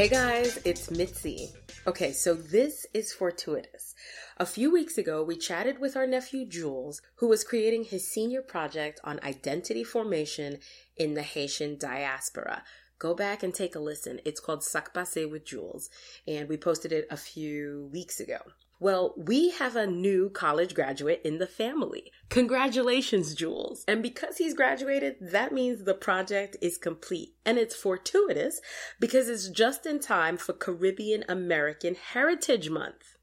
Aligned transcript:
Hey 0.00 0.08
guys, 0.08 0.58
it's 0.64 0.90
Mitzi. 0.90 1.50
Okay, 1.86 2.12
so 2.12 2.32
this 2.32 2.86
is 2.94 3.12
fortuitous. 3.12 3.94
A 4.38 4.46
few 4.46 4.72
weeks 4.72 4.96
ago, 4.96 5.22
we 5.22 5.36
chatted 5.36 5.78
with 5.78 5.94
our 5.94 6.06
nephew 6.06 6.46
Jules, 6.46 7.02
who 7.16 7.28
was 7.28 7.44
creating 7.44 7.84
his 7.84 8.10
senior 8.10 8.40
project 8.40 8.98
on 9.04 9.20
identity 9.22 9.84
formation 9.84 10.56
in 10.96 11.12
the 11.12 11.20
Haitian 11.20 11.76
diaspora. 11.76 12.64
Go 12.98 13.12
back 13.12 13.42
and 13.42 13.54
take 13.54 13.74
a 13.74 13.78
listen. 13.78 14.20
It's 14.24 14.40
called 14.40 14.64
Sak 14.64 14.94
Pase 14.94 15.30
with 15.30 15.44
Jules, 15.44 15.90
and 16.26 16.48
we 16.48 16.56
posted 16.56 16.92
it 16.92 17.06
a 17.10 17.18
few 17.18 17.90
weeks 17.92 18.20
ago. 18.20 18.38
Well, 18.80 19.12
we 19.14 19.50
have 19.50 19.76
a 19.76 19.86
new 19.86 20.30
college 20.30 20.74
graduate 20.74 21.20
in 21.22 21.36
the 21.36 21.46
family. 21.46 22.10
Congratulations, 22.30 23.34
Jules. 23.34 23.84
And 23.86 24.02
because 24.02 24.38
he's 24.38 24.54
graduated, 24.54 25.16
that 25.20 25.52
means 25.52 25.84
the 25.84 25.92
project 25.92 26.56
is 26.62 26.78
complete. 26.78 27.34
And 27.44 27.58
it's 27.58 27.76
fortuitous 27.76 28.62
because 28.98 29.28
it's 29.28 29.48
just 29.48 29.84
in 29.84 30.00
time 30.00 30.38
for 30.38 30.54
Caribbean 30.54 31.24
American 31.28 31.94
Heritage 31.94 32.70
Month. 32.70 33.18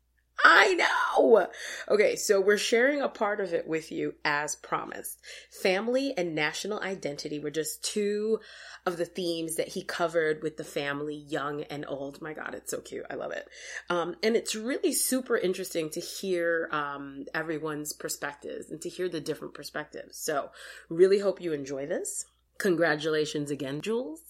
I 0.50 0.76
know. 0.76 1.48
Okay, 1.90 2.16
so 2.16 2.40
we're 2.40 2.58
sharing 2.58 3.02
a 3.02 3.10
part 3.10 3.42
of 3.42 3.54
it 3.54 3.68
with 3.68 3.92
you 3.92 4.16
as 4.24 4.56
promised. 4.56 5.20
Family 5.52 6.14
and 6.16 6.34
national 6.34 6.80
identity 6.80 7.38
were 7.38 7.52
just 7.52 7.84
two 7.84 8.40
of 8.86 8.96
the 8.96 9.06
themes 9.06 9.58
that 9.58 9.68
he 9.68 9.84
covered 9.84 10.42
with 10.42 10.56
the 10.56 10.64
family, 10.64 11.16
young 11.16 11.64
and 11.64 11.84
old. 11.86 12.22
My 12.22 12.32
God, 12.32 12.56
it's 12.56 12.72
so 12.72 12.80
cute. 12.80 13.06
I 13.10 13.16
love 13.16 13.34
it. 13.34 13.46
Um, 13.90 14.16
and 14.24 14.38
it's 14.38 14.56
really 14.56 14.94
super 14.94 15.36
interesting 15.36 15.90
to 15.90 16.00
hear 16.00 16.70
um, 16.72 17.26
everyone's 17.34 17.92
perspectives 17.92 18.72
and 18.72 18.80
to 18.84 18.90
hear 18.90 19.10
the 19.10 19.20
different 19.20 19.54
perspectives. 19.54 20.18
So, 20.18 20.52
really 20.90 21.20
hope 21.20 21.42
you 21.42 21.52
enjoy 21.52 21.88
this. 21.88 22.24
Congratulations 22.58 23.52
again, 23.52 23.82
Jules, 23.82 24.22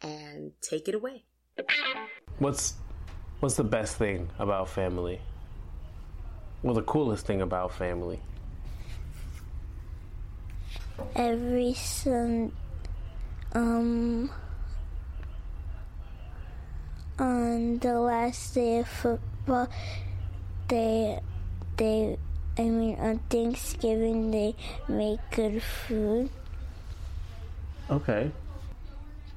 and 0.00 0.52
take 0.62 0.88
it 0.88 0.94
away. 0.94 1.24
What's 2.38 2.76
what's 3.40 3.56
the 3.56 3.64
best 3.64 3.96
thing 3.96 4.30
about 4.38 4.70
family? 4.70 5.20
Well, 6.62 6.74
the 6.74 6.82
coolest 6.82 7.26
thing 7.26 7.40
about 7.40 7.72
family. 7.72 8.20
Every 11.16 11.72
Sun, 11.72 12.52
um, 13.54 14.30
on 17.18 17.78
the 17.78 17.98
last 17.98 18.54
day 18.54 18.80
of 18.80 18.88
football, 18.88 19.68
they, 20.68 21.18
they, 21.78 22.18
I 22.58 22.62
mean, 22.62 22.98
on 22.98 23.20
Thanksgiving, 23.30 24.30
they 24.30 24.54
make 24.86 25.20
good 25.30 25.62
food. 25.62 26.28
Okay. 27.90 28.30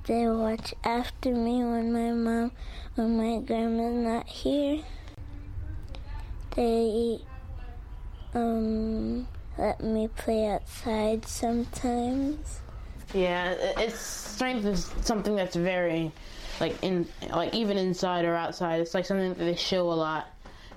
They 0.05 0.27
watch 0.27 0.73
after 0.83 1.31
me 1.31 1.63
when 1.63 1.93
my 1.93 2.11
mom, 2.11 2.51
when 2.95 3.15
my 3.15 3.39
grandma's 3.45 3.95
not 3.95 4.27
here. 4.27 4.83
They 6.55 7.19
um, 8.35 9.27
let 9.57 9.81
me 9.81 10.07
play 10.07 10.47
outside 10.47 11.25
sometimes. 11.25 12.59
Yeah, 13.13 13.55
it's 13.77 13.99
strength 13.99 14.65
is 14.65 14.89
something 15.01 15.35
that's 15.35 15.55
very 15.55 16.11
like 16.59 16.75
in 16.83 17.07
like 17.29 17.53
even 17.53 17.77
inside 17.77 18.25
or 18.25 18.35
outside. 18.35 18.81
It's 18.81 18.93
like 18.93 19.05
something 19.05 19.29
that 19.29 19.39
they 19.39 19.55
show 19.55 19.91
a 19.91 19.93
lot, 19.93 20.27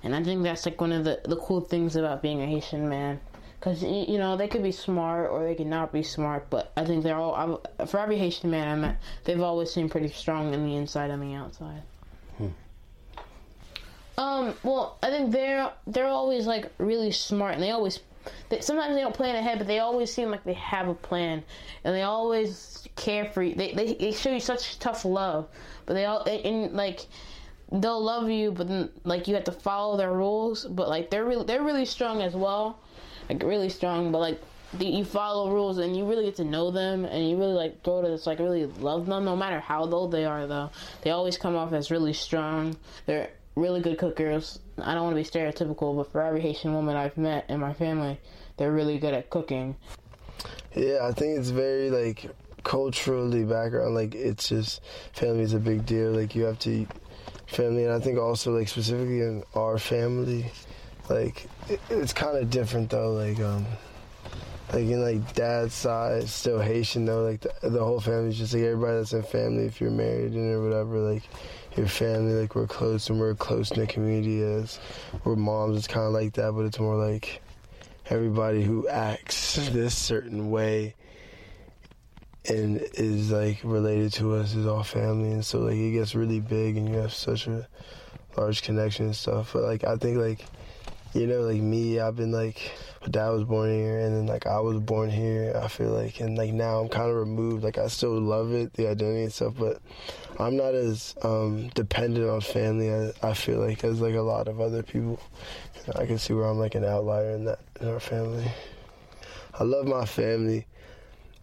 and 0.03 0.15
I 0.15 0.23
think 0.23 0.43
that's 0.43 0.67
like 0.67 0.81
one 0.81 0.93
of 0.93 1.05
the 1.05 1.21
the 1.25 1.37
cool 1.37 1.61
things 1.61 1.97
about 1.97 2.23
being 2.23 2.43
a 2.43 2.47
Haitian 2.47 2.89
man. 2.89 3.21
Because 3.59 3.83
you 3.83 4.19
know 4.19 4.37
they 4.37 4.49
could 4.49 4.63
be 4.63 4.73
smart 4.73 5.31
or 5.31 5.45
they 5.45 5.55
could 5.55 5.67
not 5.67 5.93
be 5.93 6.03
smart, 6.03 6.51
but 6.51 6.73
I 6.77 6.85
think 6.85 7.03
they're 7.03 7.17
all 7.17 7.63
for 7.87 7.99
every 7.99 8.19
Haitian 8.19 8.51
man 8.51 8.69
I 8.69 8.75
met, 8.77 8.97
they've 9.25 9.41
always 9.41 9.71
seemed 9.71 9.91
pretty 9.91 10.09
strong 10.09 10.53
in 10.53 10.67
the 10.67 10.77
inside 10.77 11.11
and 11.11 11.23
the 11.23 11.35
outside. 11.35 11.83
Um, 14.19 14.55
well, 14.63 14.99
I 15.03 15.11
think 15.11 15.33
they're 15.33 15.71
they're 15.87 16.07
always 16.07 16.47
like 16.47 16.71
really 16.79 17.13
smart, 17.13 17.55
and 17.55 17.63
they 17.63 17.71
always 17.71 18.01
they, 18.49 18.61
sometimes 18.61 18.95
they 18.95 19.01
don't 19.01 19.15
plan 19.15 19.37
ahead, 19.37 19.59
but 19.59 19.67
they 19.67 19.79
always 19.79 20.13
seem 20.13 20.31
like 20.31 20.45
they 20.45 20.55
have 20.55 20.89
a 20.89 20.95
plan, 20.95 21.43
and 21.85 21.95
they 21.95 22.03
always 22.03 22.87
care 22.97 23.27
for 23.27 23.43
you. 23.43 23.55
They 23.55 23.73
they, 23.73 23.95
they 23.95 24.13
show 24.13 24.33
you 24.33 24.41
such 24.41 24.79
tough 24.79 25.05
love, 25.05 25.49
but 25.85 25.95
they 25.95 26.05
all 26.07 26.23
and 26.25 26.73
like 26.73 27.07
they'll 27.71 28.03
love 28.03 28.31
you, 28.31 28.53
but 28.53 28.69
then 28.69 28.91
like 29.05 29.29
you 29.29 29.35
have 29.35 29.45
to 29.45 29.53
follow 29.53 29.97
their 29.97 30.13
rules. 30.13 30.65
But 30.65 30.89
like 30.89 31.11
they're 31.11 31.25
really 31.25 31.45
they're 31.45 31.63
really 31.63 31.85
strong 31.85 32.23
as 32.23 32.35
well, 32.35 32.81
like 33.29 33.43
really 33.43 33.69
strong. 33.69 34.13
But 34.13 34.19
like 34.19 34.41
the, 34.75 34.87
you 34.87 35.05
follow 35.05 35.53
rules 35.53 35.79
and 35.79 35.97
you 35.97 36.07
really 36.07 36.25
get 36.25 36.37
to 36.37 36.45
know 36.45 36.71
them, 36.71 37.05
and 37.05 37.29
you 37.29 37.37
really 37.37 37.55
like 37.55 37.83
go 37.83 38.03
to 38.03 38.09
this 38.09 38.27
like 38.27 38.39
really 38.39 38.67
love 38.67 39.07
them, 39.07 39.25
no 39.25 39.37
matter 39.37 39.61
how 39.61 39.85
old 39.85 40.11
they 40.11 40.25
are. 40.25 40.47
Though 40.47 40.71
they 41.03 41.11
always 41.11 41.37
come 41.37 41.55
off 41.55 41.73
as 41.73 41.91
really 41.91 42.13
strong. 42.13 42.77
They're 43.07 43.31
really 43.57 43.81
good 43.81 43.99
cookers. 43.99 44.61
I 44.79 44.95
don't 44.95 45.03
want 45.03 45.17
to 45.17 45.23
be 45.23 45.29
stereotypical, 45.29 45.97
but 45.97 46.13
for 46.13 46.23
every 46.23 46.41
Haitian 46.41 46.75
woman 46.75 46.97
I've 46.97 47.17
met 47.17 47.47
in 47.49 47.59
my 47.59 47.73
family, 47.73 48.21
they're 48.57 48.73
really 48.73 48.99
good 48.99 49.15
at 49.15 49.31
cooking. 49.31 49.77
Yeah, 50.75 51.01
I 51.03 51.13
think 51.13 51.39
it's 51.39 51.49
very 51.49 51.91
like 51.91 52.31
culturally 52.63 53.45
background. 53.45 53.95
Like 53.95 54.15
it's 54.15 54.51
just 54.51 54.83
family 55.15 55.43
is 55.43 55.55
a 55.55 55.59
big 55.59 55.87
deal. 55.87 56.13
Like 56.13 56.35
you 56.35 56.45
have 56.45 56.59
to 56.61 56.71
eat 56.71 56.89
family, 57.47 57.85
and 57.85 57.93
I 57.93 57.99
think 57.99 58.19
also 58.19 58.57
like 58.57 58.69
specifically 58.69 59.21
in 59.21 59.43
our 59.55 59.79
family, 59.79 60.53
like 61.09 61.47
it, 61.69 61.81
it's 61.89 62.13
kind 62.13 62.37
of 62.37 62.51
different 62.51 62.91
though. 62.91 63.13
Like 63.13 63.41
um, 63.41 63.65
like 64.73 64.85
in 64.85 65.01
like 65.01 65.35
dad's 65.35 65.75
side, 65.75 66.29
still 66.29 66.61
Haitian 66.61 67.07
though. 67.07 67.23
Like 67.23 67.41
the, 67.41 67.71
the 67.71 67.83
whole 67.83 68.01
family's 68.01 68.37
just 68.37 68.53
like 68.53 68.65
everybody 68.65 68.99
that's 68.99 69.15
in 69.15 69.23
family. 69.23 69.65
If 69.65 69.81
you're 69.81 69.91
married 69.91 70.33
and 70.33 70.53
or 70.53 70.63
whatever, 70.63 70.99
like 70.99 71.23
your 71.77 71.89
family, 71.89 72.33
like 72.35 72.55
we're 72.55 72.67
close 72.67 73.11
and 73.11 73.19
we're 73.19 73.35
close 73.35 73.71
the 73.71 73.87
community 73.87 74.43
as 74.43 74.79
we're 75.25 75.37
moms. 75.37 75.77
It's 75.77 75.87
kind 75.87 76.07
of 76.07 76.13
like 76.13 76.35
that, 76.35 76.53
but 76.53 76.63
it's 76.65 76.79
more 76.79 76.97
like 76.97 77.43
everybody 78.09 78.63
who 78.63 78.89
acts 78.89 79.57
this 79.71 79.97
certain 79.97 80.51
way 80.51 80.95
and 82.49 82.81
is 82.95 83.31
like 83.31 83.59
related 83.65 84.13
to 84.15 84.35
us 84.35 84.55
is 84.55 84.67
all 84.67 84.83
family, 84.83 85.33
and 85.33 85.45
so 85.45 85.61
like 85.61 85.75
it 85.75 85.93
gets 85.93 86.15
really 86.15 86.41
big, 86.41 86.77
and 86.77 86.89
you 86.89 86.95
have 86.97 87.13
such 87.13 87.47
a 87.47 87.67
large 88.37 88.63
connection 88.63 89.07
and 89.07 89.17
stuff. 89.17 89.53
But 89.53 89.63
like 89.63 89.85
I 89.85 89.97
think 89.97 90.19
like 90.19 90.45
you 91.17 91.27
know 91.27 91.41
like 91.41 91.61
me, 91.61 91.99
I've 91.99 92.17
been 92.17 92.31
like 92.31 92.73
my 93.03 93.09
dad 93.09 93.31
was 93.31 93.45
born 93.45 93.71
here, 93.71 93.99
and 94.01 94.15
then 94.15 94.27
like 94.27 94.47
I 94.47 94.61
was 94.61 94.79
born 94.79 95.11
here. 95.11 95.59
I 95.63 95.69
feel 95.69 95.91
like, 95.91 96.21
and 96.21 96.37
like 96.37 96.53
now 96.53 96.81
I'm 96.81 96.89
kind 96.89 97.11
of 97.11 97.17
removed. 97.17 97.65
Like 97.65 97.79
I 97.79 97.89
still 97.89 98.21
love 98.21 98.53
it, 98.53 98.75
the 98.75 98.89
identity 98.89 99.23
and 99.23 99.33
stuff, 99.33 99.55
but 99.59 99.81
I'm 100.39 100.57
not 100.57 100.75
as 100.75 101.15
um, 101.23 101.69
dependent 101.69 102.29
on 102.29 102.41
family. 102.43 102.93
I, 102.93 103.13
I 103.23 103.33
feel 103.33 103.59
like 103.59 103.83
as 103.85 104.01
like 104.01 104.15
a 104.15 104.21
lot 104.21 104.49
of 104.49 104.61
other 104.61 104.83
people. 104.83 105.19
I 105.95 106.05
can 106.05 106.19
see 106.19 106.35
where 106.35 106.47
I'm 106.47 106.59
like 106.59 106.75
an 106.75 106.85
outlier 106.85 107.31
in 107.31 107.45
that 107.45 107.61
in 107.81 107.89
our 107.89 108.01
family. 108.01 108.51
I 109.59 109.65
love 109.65 109.87
my 109.87 110.05
family. 110.05 110.67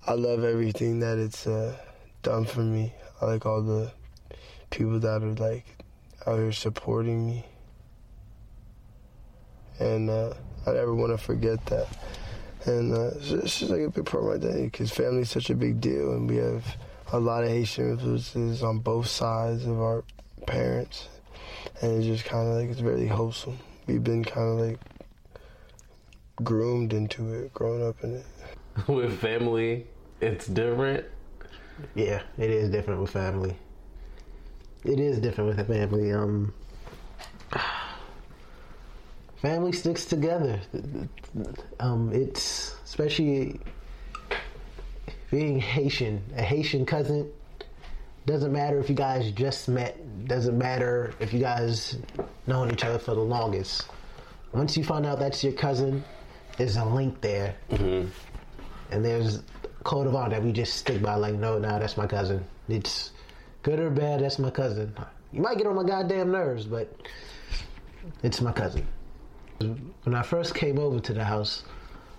I 0.06 0.14
love 0.14 0.44
everything 0.44 1.00
that 1.00 1.18
it's 1.18 1.48
uh, 1.48 1.78
done 2.22 2.46
for 2.46 2.60
me. 2.60 2.94
I 3.22 3.26
like 3.26 3.46
all 3.46 3.62
the 3.62 3.92
people 4.70 5.00
that 5.00 5.24
are 5.24 5.34
like 5.36 5.66
out 6.28 6.38
here 6.38 6.52
supporting 6.52 7.26
me, 7.26 7.46
and 9.80 10.10
uh, 10.10 10.34
I 10.66 10.72
never 10.72 10.94
want 10.94 11.12
to 11.12 11.18
forget 11.18 11.66
that. 11.68 11.88
And 12.66 12.94
uh, 12.94 13.12
it's, 13.16 13.32
it's 13.32 13.60
just 13.60 13.72
like 13.72 13.82
a 13.82 13.90
big 13.90 14.06
part 14.06 14.24
of 14.24 14.30
my 14.30 14.36
identity 14.36 14.66
because 14.66 14.92
family 14.92 15.24
is 15.24 15.30
such 15.30 15.50
a 15.50 15.56
big 15.56 15.82
deal, 15.82 16.12
and 16.14 16.30
we 16.30 16.38
have 16.38 16.66
a 17.12 17.20
lot 17.20 17.44
of 17.44 17.50
Haitian 17.50 17.92
influences 17.92 18.64
on 18.64 18.80
both 18.80 19.08
sides 19.08 19.66
of 19.66 19.80
our 19.82 20.04
parents, 20.48 21.08
and 21.82 21.98
it's 21.98 22.06
just 22.06 22.26
kind 22.26 22.48
of 22.48 22.56
like 22.56 22.70
it's 22.70 22.80
very 22.80 23.08
wholesome. 23.08 23.60
We've 23.88 24.04
been 24.04 24.24
kind 24.24 24.60
of 24.60 24.68
like 24.68 24.80
groomed 26.42 26.94
into 26.94 27.34
it, 27.34 27.54
growing 27.54 27.86
up 27.86 28.04
in 28.04 28.16
it. 28.16 28.26
With 28.88 29.20
family, 29.20 29.86
it's 30.22 30.48
different. 30.48 31.06
Yeah, 31.96 32.22
it 32.38 32.50
is 32.50 32.70
different 32.70 33.02
with 33.02 33.10
family. 33.10 33.56
It 34.84 35.00
is 35.00 35.20
different 35.20 35.50
with 35.50 35.58
the 35.58 35.66
family. 35.66 36.12
Um, 36.12 36.54
family 39.44 39.74
sticks 39.74 40.06
together. 40.06 40.60
Um, 41.80 42.12
it's 42.14 42.76
especially 42.86 43.60
being 45.30 45.60
Haitian, 45.60 46.24
a 46.36 46.42
Haitian 46.42 46.86
cousin. 46.86 47.30
Doesn't 48.26 48.54
matter 48.54 48.80
if 48.80 48.90
you 48.90 48.96
guys 48.96 49.30
just 49.32 49.68
met. 49.68 49.98
Doesn't 50.28 50.58
matter 50.58 51.14
if 51.20 51.34
you 51.34 51.40
guys 51.40 51.98
known 52.48 52.72
each 52.72 52.86
other 52.86 52.98
for 52.98 53.14
the 53.14 53.22
longest. 53.22 53.86
Once 54.54 54.78
you 54.78 54.84
find 54.84 55.06
out 55.06 55.20
that's 55.20 55.44
your 55.44 55.52
cousin, 55.54 56.04
there's 56.58 56.78
a 56.78 56.86
link 56.86 57.20
there, 57.22 57.56
Mm-hmm. 57.70 58.08
and 58.92 59.04
there's 59.04 59.42
code 59.84 60.08
of 60.08 60.16
honor 60.16 60.30
that 60.36 60.44
we 60.44 60.54
just 60.54 60.76
stick 60.76 61.02
by. 61.02 61.16
Like, 61.16 61.34
no, 61.34 61.58
no, 61.60 61.80
that's 61.80 61.98
my 61.98 62.08
cousin. 62.08 62.46
It's 62.70 63.12
good 63.64 63.80
or 63.80 63.90
bad, 63.90 64.22
that's 64.22 64.40
my 64.40 64.52
cousin. 64.52 64.96
You 65.34 65.42
might 65.42 65.58
get 65.58 65.68
on 65.68 65.76
my 65.76 65.84
goddamn 65.84 66.32
nerves, 66.32 66.66
but 66.66 66.96
it's 68.22 68.40
my 68.40 68.54
cousin. 68.54 68.88
When 69.64 70.16
I 70.16 70.24
first 70.24 70.56
came 70.56 70.80
over 70.80 71.00
to 71.00 71.14
the 71.14 71.24
house, 71.24 71.64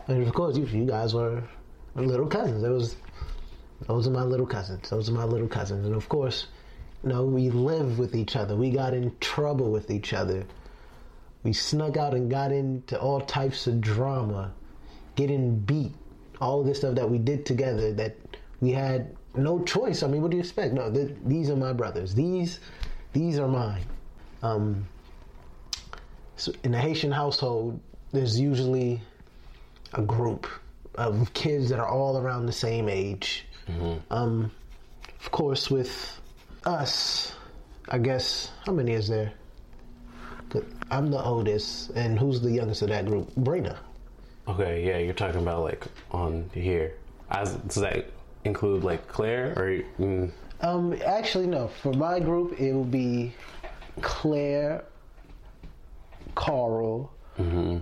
and 0.09 0.27
of 0.27 0.33
course 0.35 0.57
you, 0.57 0.67
you 0.67 0.87
guys 0.87 1.15
were 1.15 1.43
little 1.95 2.27
cousins. 2.27 2.63
It 2.63 2.69
was 2.69 2.97
those 3.87 4.07
are 4.07 4.11
my 4.11 4.23
little 4.23 4.47
cousins. 4.47 4.89
Those 4.91 5.09
are 5.09 5.13
my 5.13 5.25
little 5.25 5.49
cousins, 5.49 5.87
and 5.87 5.95
of 5.95 6.09
course, 6.09 6.47
no, 7.03 7.25
we 7.25 7.51
lived 7.51 7.99
with 7.99 8.15
each 8.15 8.37
other. 8.37 8.57
We 8.57 8.71
got 8.71 8.95
in 8.95 9.15
trouble 9.21 9.71
with 9.71 9.91
each 9.91 10.13
other. 10.13 10.47
We 11.43 11.53
snuck 11.53 11.97
out 11.99 12.15
and 12.15 12.31
got 12.31 12.53
into 12.53 12.99
all 12.99 13.21
types 13.21 13.67
of 13.67 13.81
drama, 13.81 14.53
getting 15.15 15.59
beat, 15.59 15.93
all 16.41 16.61
of 16.61 16.67
this 16.67 16.79
stuff 16.79 16.95
that 16.95 17.09
we 17.09 17.19
did 17.19 17.45
together 17.45 17.93
that 17.93 18.17
we 18.61 18.71
had 18.71 19.15
no 19.35 19.63
choice. 19.65 20.03
I 20.03 20.07
mean, 20.07 20.23
what 20.23 20.31
do 20.31 20.39
you 20.39 20.43
expect? 20.43 20.73
No, 20.73 20.91
th- 20.91 21.15
these 21.27 21.51
are 21.51 21.57
my 21.57 21.75
brothers. 21.75 22.15
These, 22.15 22.61
these 23.13 23.39
are 23.39 23.49
mine. 23.49 23.85
Um, 24.43 24.87
so 26.37 26.53
in 26.63 26.75
a 26.75 26.79
Haitian 26.79 27.13
household, 27.13 27.81
there's 28.13 28.39
usually 28.39 29.01
a 29.93 30.03
group 30.03 30.47
of 30.97 31.33
kids 31.35 31.69
that 31.71 31.79
are 31.79 31.89
all 31.89 32.19
around 32.19 32.47
the 32.47 32.53
same 32.53 32.89
age. 32.89 33.47
Um, 34.11 34.51
of 35.21 35.31
course, 35.31 35.71
with 35.71 36.21
us, 36.65 37.35
I 37.89 37.99
guess, 37.99 38.51
how 38.67 38.73
many 38.73 38.93
is 38.93 39.09
there? 39.09 39.33
I'm 40.91 41.11
the 41.11 41.21
oldest, 41.23 41.91
and 41.91 42.19
who's 42.19 42.41
the 42.41 42.51
youngest 42.51 42.83
of 42.83 42.89
that 42.91 43.07
group? 43.07 43.35
Brina. 43.35 43.77
Okay, 44.47 44.87
yeah, 44.87 44.99
you're 44.99 45.15
talking 45.15 45.41
about 45.41 45.63
like 45.63 45.87
on 46.13 46.49
here. 46.53 46.95
As 47.31 47.55
does 47.55 47.83
that 47.83 48.07
include 48.45 48.85
like 48.85 49.09
Claire 49.09 49.55
or 49.57 49.83
mm, 49.99 50.31
Um, 50.61 50.95
actually, 51.05 51.47
no. 51.47 51.69
For 51.83 51.93
my 51.95 52.21
group, 52.21 52.61
it 52.61 52.73
will 52.73 52.85
be 52.85 53.33
Claire, 54.03 54.85
Carl, 56.35 57.13
mm-hmm. 57.39 57.79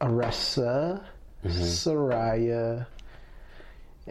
Aressa, 0.00 1.02
mm-hmm. 1.44 1.48
Soraya, 1.50 2.86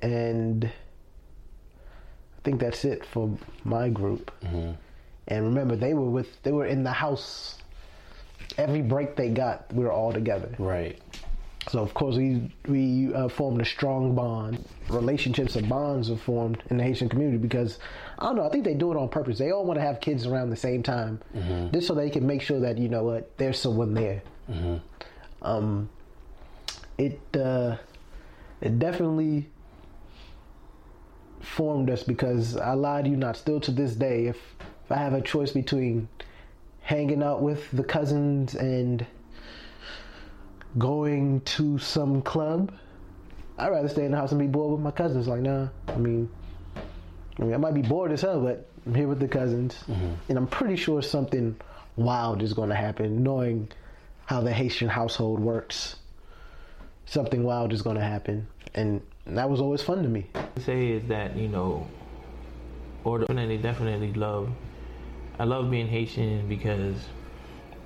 and 0.01 0.66
I 0.66 2.42
think 2.44 2.60
that's 2.60 2.86
it 2.86 3.06
for 3.06 3.38
my 3.63 3.89
group. 3.89 4.31
Mm-hmm. 4.44 4.71
And 5.27 5.45
remember, 5.45 5.75
they 5.75 5.94
were 5.94 6.10
with 6.10 6.42
they 6.44 6.51
were 6.51 6.66
in 6.66 6.83
the 6.83 6.92
house. 6.92 7.57
Every 8.57 8.81
break 8.81 9.16
they 9.16 9.30
got, 9.30 9.71
we 9.74 9.83
were 9.83 9.92
all 9.92 10.12
together. 10.12 10.54
right? 10.57 11.00
So 11.69 11.80
of 11.80 11.94
course 11.94 12.16
we 12.16 12.51
we 12.68 13.13
uh, 13.13 13.27
formed 13.30 13.62
a 13.62 13.66
strong 13.66 14.16
bond. 14.16 14.66
Relationships 14.89 15.56
and 15.56 15.69
bonds 15.69 16.10
are 16.10 16.18
formed 16.18 16.63
in 16.69 16.77
the 16.77 16.83
Haitian 16.83 17.10
community 17.10 17.38
because 17.38 17.77
I 18.19 18.25
don't 18.25 18.36
know. 18.36 18.44
I 18.45 18.50
think 18.50 18.66
they 18.66 18.74
do 18.74 18.92
it 18.92 18.98
on 18.98 19.07
purpose. 19.10 19.38
They 19.39 19.51
all 19.51 19.63
want 19.66 19.80
to 19.80 19.81
have 19.86 20.01
kids 20.01 20.27
around 20.27 20.50
the 20.50 20.56
same 20.57 20.83
time, 20.83 21.21
just 21.71 21.88
so 21.88 21.95
they 21.95 22.10
can 22.10 22.27
make 22.27 22.42
sure 22.42 22.60
that 22.60 22.77
you 22.77 22.89
know 22.89 23.04
what 23.04 23.38
there's 23.38 23.57
someone 23.57 23.94
there. 23.94 24.21
Um, 25.42 25.89
it 26.98 27.19
uh, 27.36 27.77
it 28.62 28.77
definitely 28.77 29.48
formed 31.39 31.89
us 31.89 32.04
because 32.04 32.57
I 32.57 32.74
lied 32.74 33.06
to 33.06 33.12
you 33.12 33.16
not. 33.18 33.38
Still 33.38 33.60
to 33.62 33.71
this 33.71 33.95
day, 33.95 34.27
if 34.27 34.38
if 34.86 34.92
I 34.92 34.98
have 34.98 35.13
a 35.13 35.21
choice 35.21 35.51
between 35.51 36.10
hanging 36.81 37.24
out 37.24 37.42
with 37.42 37.69
the 37.71 37.83
cousins 37.83 38.56
and 38.56 39.06
going 40.77 41.42
to 41.42 41.77
some 41.77 42.21
club, 42.21 42.74
I'd 43.57 43.69
rather 43.69 43.88
stay 43.89 44.06
in 44.06 44.12
the 44.12 44.18
house 44.18 44.31
and 44.31 44.39
be 44.39 44.48
bored 44.48 44.71
with 44.74 44.81
my 44.81 44.92
cousins. 44.92 45.27
Like, 45.27 45.42
nah, 45.42 45.69
I 45.88 45.95
mean, 45.98 46.30
I 47.40 47.44
mean, 47.44 47.54
I 47.54 47.58
might 47.58 47.74
be 47.74 47.82
bored 47.82 48.12
as 48.12 48.22
hell, 48.22 48.42
but 48.42 48.68
I'm 48.86 48.94
here 48.94 49.08
with 49.08 49.20
the 49.20 49.28
cousins, 49.28 49.84
and 50.28 50.38
I'm 50.38 50.48
pretty 50.48 50.76
sure 50.76 51.02
something 51.02 51.56
wild 51.96 52.42
is 52.42 52.54
going 52.54 52.70
to 52.70 52.76
happen. 52.76 53.24
Knowing 53.24 53.70
how 54.26 54.42
the 54.42 54.52
Haitian 54.52 54.90
household 54.90 55.40
works, 55.40 55.96
something 57.06 57.44
wild 57.44 57.72
is 57.72 57.82
going 57.82 57.96
to 57.96 58.04
happen, 58.04 58.48
and 58.76 59.02
that 59.26 59.50
was 59.50 59.62
always 59.62 59.82
fun 59.82 60.04
to 60.04 60.10
me. 60.10 60.28
To 60.56 60.62
say 60.62 60.90
is 60.90 61.08
that 61.08 61.36
you 61.36 61.48
know, 61.48 61.88
or 63.04 63.20
definitely, 63.20 63.58
definitely 63.58 64.14
love. 64.14 64.50
I 65.40 65.46
love 65.46 65.72
being 65.72 65.88
Haitian 65.88 66.50
because 66.50 66.98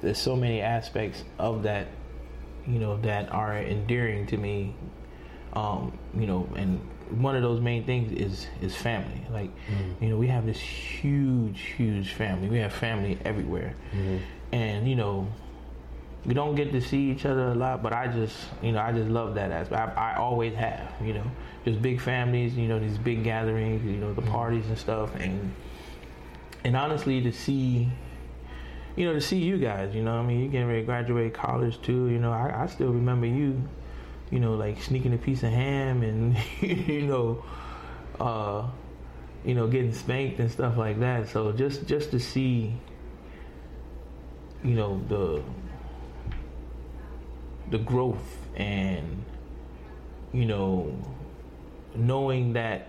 there's 0.02 0.18
so 0.18 0.36
many 0.36 0.62
aspects 0.62 1.24
of 1.38 1.64
that, 1.64 1.88
you 2.66 2.80
know, 2.80 2.98
that 3.02 3.32
are 3.32 3.58
endearing 3.58 4.26
to 4.28 4.38
me. 4.38 4.74
Um, 5.54 5.96
you 6.18 6.26
know, 6.26 6.50
and 6.56 6.82
one 7.14 7.36
of 7.36 7.42
those 7.42 7.60
main 7.60 7.86
things 7.86 8.12
is 8.12 8.48
is 8.62 8.76
family. 8.76 9.22
Like, 9.32 9.50
mm-hmm. 9.68 10.04
you 10.04 10.10
know, 10.10 10.18
we 10.18 10.28
have 10.28 10.46
this 10.46 10.60
huge, 10.60 11.60
huge 11.78 12.14
family. 12.14 12.50
We 12.50 12.60
have 12.60 12.74
family 12.74 13.18
everywhere, 13.26 13.76
mm-hmm. 13.92 14.18
and 14.52 14.88
you 14.88 14.96
know, 14.96 15.28
we 16.26 16.34
don't 16.34 16.56
get 16.56 16.72
to 16.72 16.82
see 16.82 17.12
each 17.12 17.26
other 17.26 17.50
a 17.50 17.56
lot, 17.56 17.84
but 17.84 17.94
I 17.94 18.08
just, 18.08 18.38
you 18.62 18.72
know, 18.72 18.80
I 18.80 18.92
just 18.92 19.10
love 19.10 19.36
that 19.36 19.52
aspect. 19.52 19.98
I, 19.98 20.14
I 20.14 20.16
always 20.18 20.56
have, 20.56 20.94
you 21.02 21.14
know, 21.14 21.26
just 21.66 21.82
big 21.82 22.00
families, 22.00 22.56
you 22.56 22.68
know, 22.68 22.80
these 22.80 22.98
big 22.98 23.24
gatherings, 23.24 23.84
you 23.84 23.98
know, 23.98 24.14
the 24.14 24.22
mm-hmm. 24.22 24.32
parties 24.32 24.66
and 24.68 24.78
stuff, 24.78 25.14
and 25.20 25.54
and 26.64 26.78
honestly, 26.78 27.22
to 27.22 27.32
see, 27.32 27.90
you 28.96 29.06
know, 29.06 29.14
to 29.14 29.22
see 29.22 29.38
you 29.38 29.58
guys, 29.58 29.94
you 29.94 30.02
know, 30.02 30.18
I 30.18 30.24
mean, 30.24 30.40
you're 30.40 30.52
getting 30.52 30.68
ready 30.68 30.82
to 30.82 30.86
graduate 30.86 31.34
college 31.34 31.82
too, 31.82 32.08
you 32.08 32.20
know, 32.20 32.32
I, 32.32 32.64
I 32.64 32.68
still 32.68 32.92
remember 32.92 33.26
you, 33.26 33.62
you 34.34 34.40
know, 34.40 34.56
like 34.56 34.82
sneaking 34.82 35.14
a 35.14 35.18
piece 35.18 35.44
of 35.44 35.52
ham 35.52 36.02
and 36.02 36.36
you 36.62 37.04
know, 37.04 37.46
uh, 38.20 38.68
you 39.46 39.54
know, 39.54 39.68
getting 39.68 39.94
spanked 39.94 40.40
and 40.40 40.50
stuff 40.50 40.76
like 40.76 41.00
that. 41.02 41.30
So 41.30 41.52
just 41.52 41.86
just 41.86 42.10
to 42.12 42.20
see, 42.20 42.74
you 44.64 44.74
know, 44.74 45.00
the 45.08 45.44
the 47.70 47.78
growth 47.78 48.48
and 48.56 49.24
you 50.34 50.46
know 50.46 51.00
knowing 51.96 52.54
that 52.54 52.88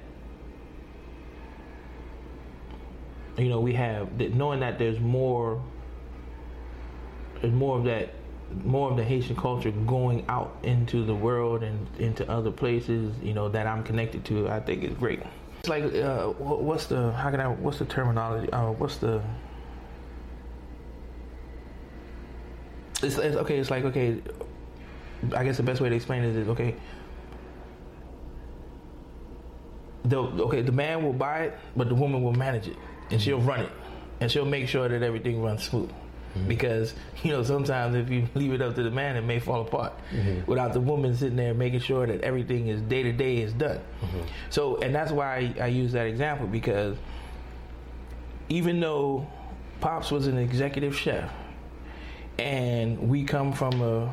you 3.37 3.51
know 3.51 3.61
we 3.61 3.75
have 3.75 4.19
knowing 4.35 4.61
that 4.61 4.79
there's 4.79 4.99
more 4.99 5.63
there's 7.41 7.53
more 7.53 7.79
of 7.79 7.85
that 7.85 8.15
more 8.65 8.91
of 8.91 8.97
the 8.97 9.05
Haitian 9.05 9.37
culture 9.37 9.71
going 9.71 10.25
out 10.29 10.57
into 10.63 11.05
the 11.05 11.15
world 11.15 11.63
and 11.63 11.87
into 11.99 12.29
other 12.31 12.51
places 12.51 13.15
you 13.23 13.35
know 13.35 13.49
that 13.49 13.67
I'm 13.67 13.83
connected 13.83 14.25
to 14.27 14.49
I 14.49 14.61
think 14.61 14.85
is 14.85 14.95
great 14.95 15.21
it's 15.61 15.69
like 15.69 15.85
uh, 15.95 16.29
what's 16.29 16.87
the 16.87 17.13
how 17.13 17.31
can 17.31 17.41
I 17.41 17.49
what's 17.49 17.79
the 17.79 17.87
terminology 17.87 18.51
uh, 18.53 18.73
what's 18.73 18.97
the 18.99 19.23
it's, 23.03 23.19
it's 23.19 23.37
okay 23.37 23.59
it's 23.59 23.71
like 23.71 23.85
okay 23.85 24.21
I 25.33 25.45
guess 25.45 25.57
the 25.57 25.63
best 25.63 25.81
way 25.81 25.89
to 25.89 25.95
explain 25.95 26.25
it 26.25 26.37
is 26.37 26.49
okay. 26.49 26.75
The 30.05 30.19
okay, 30.19 30.61
the 30.61 30.73
man 30.73 31.03
will 31.03 31.13
buy 31.13 31.45
it, 31.45 31.59
but 31.77 31.89
the 31.89 31.95
woman 31.95 32.23
will 32.23 32.35
manage 32.35 32.69
it, 32.69 32.77
and 33.11 33.21
she'll 33.21 33.41
run 33.41 33.61
it, 33.61 33.71
and 34.21 34.31
she'll 34.31 34.45
make 34.45 34.69
sure 34.69 34.89
that 34.89 35.03
everything 35.03 35.43
runs 35.43 35.63
smooth. 35.63 35.91
Mm-hmm. 36.35 36.49
Because 36.49 36.95
you 37.23 37.31
know 37.31 37.43
sometimes 37.43 37.95
if 37.95 38.11
you 38.11 38.29
leave 38.35 38.53
it 38.53 38.63
up 38.63 38.75
to 38.77 38.83
the 38.83 38.91
man, 38.91 39.17
it 39.17 39.23
may 39.23 39.39
fall 39.39 39.63
apart. 39.63 39.93
Mm-hmm. 40.13 40.51
Without 40.51 40.73
the 40.73 40.81
woman 40.81 41.15
sitting 41.15 41.37
there 41.37 41.55
making 41.55 41.81
sure 41.81 42.07
that 42.07 42.21
everything 42.23 42.69
is 42.69 42.81
day 42.83 43.03
to 43.03 43.13
day 43.13 43.39
is 43.39 43.53
done. 43.53 43.81
Mm-hmm. 44.03 44.21
So, 44.51 44.77
and 44.79 44.95
that's 44.95 45.13
why 45.13 45.55
I, 45.59 45.65
I 45.65 45.67
use 45.69 45.93
that 45.93 46.07
example 46.07 46.47
because 46.47 46.97
even 48.49 48.81
though 48.81 49.27
Pops 49.81 50.11
was 50.11 50.27
an 50.27 50.39
executive 50.39 50.97
chef, 50.97 51.31
and 52.39 53.09
we 53.09 53.25
come 53.25 53.53
from 53.53 53.81
a 53.81 54.13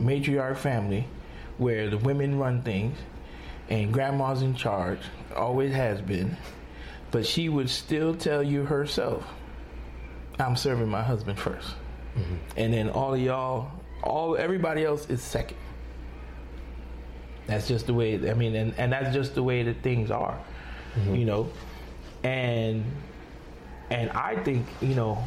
matriarch 0.00 0.56
family 0.56 1.06
where 1.58 1.90
the 1.90 1.98
women 1.98 2.38
run 2.38 2.62
things 2.62 2.96
and 3.68 3.92
grandma's 3.92 4.42
in 4.42 4.54
charge, 4.54 4.98
always 5.34 5.72
has 5.72 6.00
been. 6.00 6.36
But 7.10 7.26
she 7.26 7.48
would 7.48 7.70
still 7.70 8.14
tell 8.14 8.42
you 8.42 8.64
herself, 8.64 9.24
I'm 10.40 10.56
serving 10.56 10.88
my 10.88 11.02
husband 11.02 11.38
1st 11.38 11.56
mm-hmm. 11.56 12.34
And 12.56 12.72
then 12.72 12.90
all 12.90 13.14
of 13.14 13.20
y'all, 13.20 13.70
all 14.02 14.36
everybody 14.36 14.84
else 14.84 15.08
is 15.10 15.22
second. 15.22 15.58
That's 17.46 17.66
just 17.66 17.86
the 17.86 17.94
way 17.94 18.30
I 18.30 18.34
mean 18.34 18.54
and, 18.54 18.74
and 18.78 18.92
that's 18.92 19.14
just 19.14 19.34
the 19.34 19.42
way 19.42 19.62
that 19.62 19.82
things 19.82 20.10
are. 20.10 20.38
Mm-hmm. 20.94 21.14
You 21.14 21.24
know. 21.24 21.50
And 22.22 22.84
and 23.90 24.10
I 24.10 24.36
think, 24.36 24.66
you 24.80 24.94
know, 24.94 25.24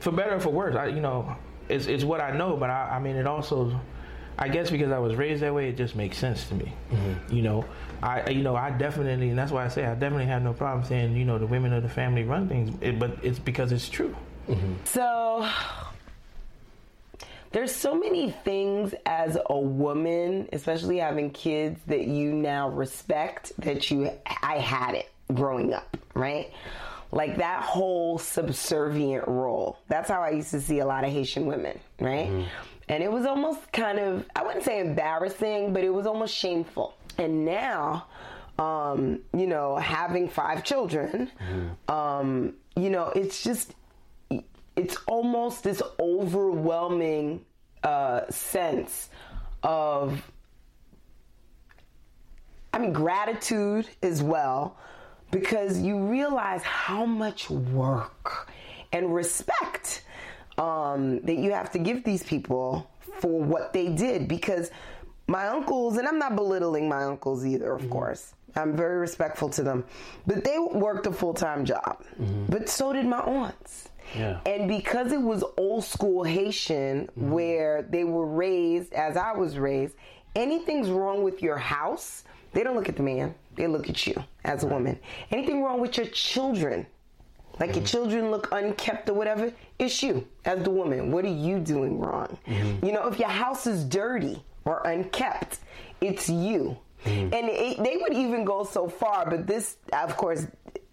for 0.00 0.12
better 0.12 0.36
or 0.36 0.40
for 0.40 0.50
worse, 0.50 0.76
I 0.76 0.86
you 0.86 1.00
know, 1.00 1.36
it's 1.68 1.86
it's 1.86 2.04
what 2.04 2.20
I 2.20 2.36
know, 2.36 2.56
but 2.56 2.70
I, 2.70 2.96
I 2.96 2.98
mean 3.00 3.16
it 3.16 3.26
also 3.26 3.80
I 4.38 4.48
guess 4.48 4.70
because 4.70 4.92
I 4.92 4.98
was 4.98 5.14
raised 5.14 5.42
that 5.42 5.54
way, 5.54 5.68
it 5.70 5.76
just 5.76 5.96
makes 5.96 6.18
sense 6.18 6.48
to 6.48 6.54
me. 6.54 6.72
Mm-hmm. 6.90 7.34
You 7.34 7.42
know, 7.42 7.64
I 8.02 8.30
you 8.30 8.42
know 8.42 8.56
I 8.56 8.70
definitely, 8.70 9.30
and 9.30 9.38
that's 9.38 9.52
why 9.52 9.64
I 9.64 9.68
say 9.68 9.84
I 9.84 9.94
definitely 9.94 10.26
have 10.26 10.42
no 10.42 10.52
problem 10.52 10.84
saying 10.84 11.16
you 11.16 11.24
know 11.24 11.38
the 11.38 11.46
women 11.46 11.72
of 11.72 11.82
the 11.82 11.88
family 11.88 12.24
run 12.24 12.48
things, 12.48 12.74
it, 12.80 12.98
but 12.98 13.16
it's 13.22 13.38
because 13.38 13.72
it's 13.72 13.88
true. 13.88 14.14
Mm-hmm. 14.48 14.74
So 14.84 15.48
there's 17.52 17.74
so 17.74 17.94
many 17.94 18.30
things 18.30 18.94
as 19.06 19.38
a 19.48 19.58
woman, 19.58 20.48
especially 20.52 20.98
having 20.98 21.30
kids 21.30 21.80
that 21.86 22.06
you 22.06 22.32
now 22.32 22.68
respect 22.68 23.52
that 23.58 23.90
you 23.90 24.10
I 24.42 24.58
had 24.58 24.94
it 24.94 25.10
growing 25.32 25.72
up, 25.72 25.96
right? 26.14 26.52
Like 27.12 27.38
that 27.38 27.62
whole 27.62 28.18
subservient 28.18 29.26
role. 29.26 29.78
That's 29.88 30.10
how 30.10 30.20
I 30.20 30.30
used 30.30 30.50
to 30.50 30.60
see 30.60 30.80
a 30.80 30.86
lot 30.86 31.04
of 31.04 31.10
Haitian 31.10 31.46
women, 31.46 31.78
right? 32.00 32.28
Mm-hmm. 32.28 32.48
And 32.88 33.02
it 33.02 33.10
was 33.10 33.24
almost 33.26 33.72
kind 33.72 33.98
of 33.98 34.26
I 34.36 34.44
wouldn't 34.44 34.64
say 34.64 34.80
embarrassing, 34.80 35.72
but 35.72 35.82
it 35.82 35.90
was 35.90 36.06
almost 36.06 36.34
shameful. 36.34 36.94
And 37.18 37.44
now 37.44 38.06
um, 38.58 39.20
you 39.36 39.46
know, 39.46 39.76
having 39.76 40.28
five 40.28 40.64
children. 40.64 41.30
Um, 41.88 42.54
you 42.76 42.90
know, 42.90 43.12
it's 43.14 43.42
just, 43.42 43.74
it's 44.76 44.96
almost 45.06 45.62
this 45.62 45.82
overwhelming 45.98 47.44
uh, 47.82 48.28
sense 48.30 49.08
of, 49.62 50.22
I 52.72 52.78
mean, 52.78 52.92
gratitude 52.92 53.88
as 54.02 54.22
well, 54.22 54.76
because 55.30 55.80
you 55.80 55.98
realize 55.98 56.62
how 56.62 57.06
much 57.06 57.50
work 57.50 58.50
and 58.92 59.14
respect 59.14 60.02
um, 60.58 61.20
that 61.22 61.36
you 61.36 61.52
have 61.52 61.70
to 61.72 61.78
give 61.78 62.04
these 62.04 62.22
people 62.22 62.90
for 63.20 63.40
what 63.40 63.72
they 63.72 63.88
did. 63.88 64.28
Because 64.28 64.70
my 65.26 65.48
uncles, 65.48 65.96
and 65.96 66.06
I'm 66.06 66.18
not 66.18 66.36
belittling 66.36 66.88
my 66.88 67.04
uncles 67.04 67.44
either, 67.44 67.72
of 67.72 67.82
mm-hmm. 67.82 67.90
course. 67.90 68.34
I'm 68.54 68.74
very 68.74 68.96
respectful 68.96 69.50
to 69.50 69.62
them, 69.62 69.84
but 70.26 70.42
they 70.42 70.58
worked 70.58 71.06
a 71.06 71.12
full 71.12 71.34
time 71.34 71.64
job. 71.64 72.02
Mm-hmm. 72.20 72.46
But 72.46 72.68
so 72.68 72.92
did 72.92 73.06
my 73.06 73.20
aunts. 73.20 73.90
Yeah. 74.16 74.40
And 74.46 74.68
because 74.68 75.12
it 75.12 75.20
was 75.20 75.44
old 75.56 75.84
school 75.84 76.22
Haitian, 76.24 77.06
mm-hmm. 77.06 77.30
where 77.30 77.82
they 77.82 78.04
were 78.04 78.26
raised 78.26 78.92
as 78.94 79.16
I 79.16 79.32
was 79.32 79.58
raised, 79.58 79.96
anything's 80.34 80.88
wrong 80.88 81.22
with 81.22 81.42
your 81.42 81.58
house, 81.58 82.24
they 82.52 82.62
don't 82.62 82.76
look 82.76 82.88
at 82.88 82.96
the 82.96 83.02
man, 83.02 83.34
they 83.56 83.66
look 83.66 83.90
at 83.90 84.06
you 84.06 84.14
as 84.44 84.64
a 84.64 84.66
woman. 84.66 84.98
Anything 85.30 85.62
wrong 85.62 85.80
with 85.80 85.96
your 85.98 86.06
children, 86.06 86.86
like 87.58 87.74
your 87.74 87.84
children 87.84 88.30
look 88.30 88.48
unkept 88.52 89.08
or 89.08 89.14
whatever, 89.14 89.52
it's 89.78 90.02
you 90.02 90.26
as 90.44 90.62
the 90.62 90.70
woman. 90.70 91.10
What 91.10 91.24
are 91.24 91.28
you 91.28 91.58
doing 91.58 91.98
wrong? 91.98 92.38
You 92.82 92.92
know, 92.92 93.08
if 93.08 93.18
your 93.18 93.28
house 93.28 93.66
is 93.66 93.84
dirty 93.84 94.42
or 94.66 94.82
unkept, 94.86 95.60
it's 96.00 96.28
you. 96.28 96.76
Hmm. 97.04 97.10
And 97.10 97.48
it, 97.48 97.82
they 97.82 97.96
would 97.96 98.12
even 98.12 98.44
go 98.44 98.64
so 98.64 98.88
far, 98.88 99.28
but 99.30 99.46
this, 99.46 99.76
of 99.92 100.16
course, 100.16 100.46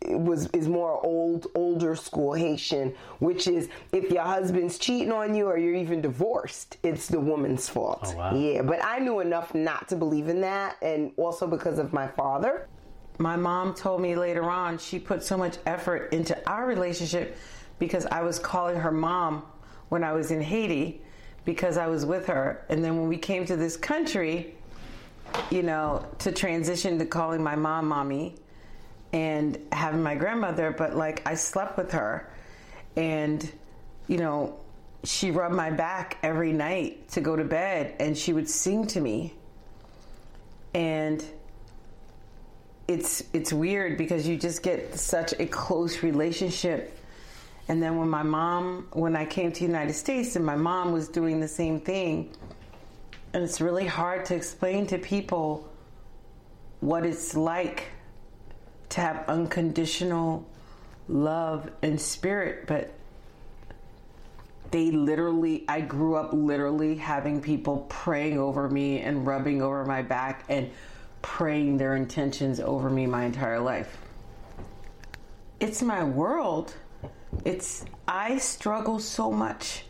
was 0.05 0.47
is 0.47 0.67
more 0.67 1.03
old, 1.05 1.47
older 1.55 1.95
school 1.95 2.33
Haitian, 2.33 2.93
which 3.19 3.47
is 3.47 3.69
if 3.93 4.11
your 4.11 4.23
husband's 4.23 4.77
cheating 4.77 5.11
on 5.11 5.33
you 5.33 5.47
or 5.47 5.57
you're 5.57 5.75
even 5.75 6.01
divorced, 6.01 6.77
it's 6.83 7.07
the 7.07 7.19
woman's 7.19 7.69
fault. 7.69 8.01
Oh, 8.07 8.17
wow. 8.17 8.35
Yeah, 8.35 8.61
but 8.63 8.83
I 8.83 8.99
knew 8.99 9.21
enough 9.21 9.55
not 9.55 9.87
to 9.89 9.95
believe 9.95 10.27
in 10.27 10.41
that, 10.41 10.75
and 10.81 11.11
also 11.17 11.47
because 11.47 11.79
of 11.79 11.93
my 11.93 12.07
father. 12.07 12.67
my 13.17 13.35
mom 13.35 13.73
told 13.73 14.01
me 14.01 14.15
later 14.15 14.49
on 14.49 14.77
she 14.77 14.99
put 14.99 15.23
so 15.23 15.37
much 15.37 15.57
effort 15.65 16.11
into 16.13 16.37
our 16.49 16.65
relationship 16.65 17.37
because 17.79 18.05
I 18.07 18.21
was 18.23 18.39
calling 18.39 18.75
her 18.75 18.91
mom 18.91 19.43
when 19.89 20.03
I 20.03 20.11
was 20.13 20.31
in 20.31 20.41
Haiti 20.41 21.02
because 21.45 21.77
I 21.77 21.87
was 21.87 22.05
with 22.05 22.27
her. 22.27 22.65
And 22.69 22.83
then 22.83 22.97
when 22.97 23.07
we 23.07 23.17
came 23.17 23.45
to 23.45 23.55
this 23.55 23.77
country, 23.77 24.55
you 25.49 25.63
know, 25.63 26.05
to 26.19 26.31
transition 26.31 26.97
to 26.99 27.05
calling 27.05 27.43
my 27.43 27.55
mom 27.55 27.87
mommy 27.87 28.35
and 29.11 29.57
having 29.71 30.01
my 30.01 30.15
grandmother, 30.15 30.71
but 30.71 30.95
like 30.95 31.27
I 31.27 31.35
slept 31.35 31.77
with 31.77 31.91
her 31.91 32.29
and, 32.95 33.51
you 34.07 34.17
know, 34.17 34.59
she 35.03 35.31
rubbed 35.31 35.55
my 35.55 35.69
back 35.69 36.17
every 36.23 36.53
night 36.53 37.09
to 37.09 37.21
go 37.21 37.35
to 37.35 37.43
bed 37.43 37.95
and 37.99 38.17
she 38.17 38.31
would 38.31 38.49
sing 38.49 38.87
to 38.87 39.01
me. 39.01 39.33
And 40.73 41.23
it's 42.87 43.23
it's 43.33 43.53
weird 43.53 43.97
because 43.97 44.27
you 44.27 44.37
just 44.37 44.61
get 44.61 44.95
such 44.95 45.33
a 45.39 45.45
close 45.45 46.03
relationship 46.03 46.97
and 47.67 47.81
then 47.81 47.97
when 47.97 48.09
my 48.09 48.23
mom 48.23 48.87
when 48.93 49.15
i 49.15 49.25
came 49.25 49.51
to 49.51 49.61
the 49.61 49.65
united 49.65 49.93
states 49.93 50.35
and 50.35 50.45
my 50.45 50.55
mom 50.55 50.91
was 50.91 51.07
doing 51.07 51.39
the 51.39 51.47
same 51.47 51.79
thing 51.79 52.29
and 53.33 53.43
it's 53.43 53.61
really 53.61 53.85
hard 53.85 54.25
to 54.25 54.35
explain 54.35 54.85
to 54.85 54.97
people 54.97 55.67
what 56.81 57.05
it's 57.05 57.35
like 57.35 57.85
to 58.89 59.01
have 59.01 59.23
unconditional 59.27 60.45
love 61.07 61.69
and 61.81 61.99
spirit 61.99 62.65
but 62.67 62.91
they 64.71 64.91
literally 64.91 65.63
i 65.67 65.79
grew 65.79 66.15
up 66.15 66.31
literally 66.33 66.95
having 66.95 67.41
people 67.41 67.85
praying 67.89 68.37
over 68.37 68.69
me 68.69 68.99
and 68.99 69.25
rubbing 69.25 69.61
over 69.61 69.85
my 69.85 70.01
back 70.01 70.43
and 70.49 70.69
praying 71.23 71.77
their 71.77 71.95
intentions 71.95 72.59
over 72.59 72.89
me 72.91 73.07
my 73.07 73.23
entire 73.23 73.59
life. 73.59 73.97
It's 75.59 75.81
my 75.81 76.03
world 76.03 76.75
it's 77.45 77.85
i 78.07 78.37
struggle 78.37 78.99
so 78.99 79.31
much 79.31 79.85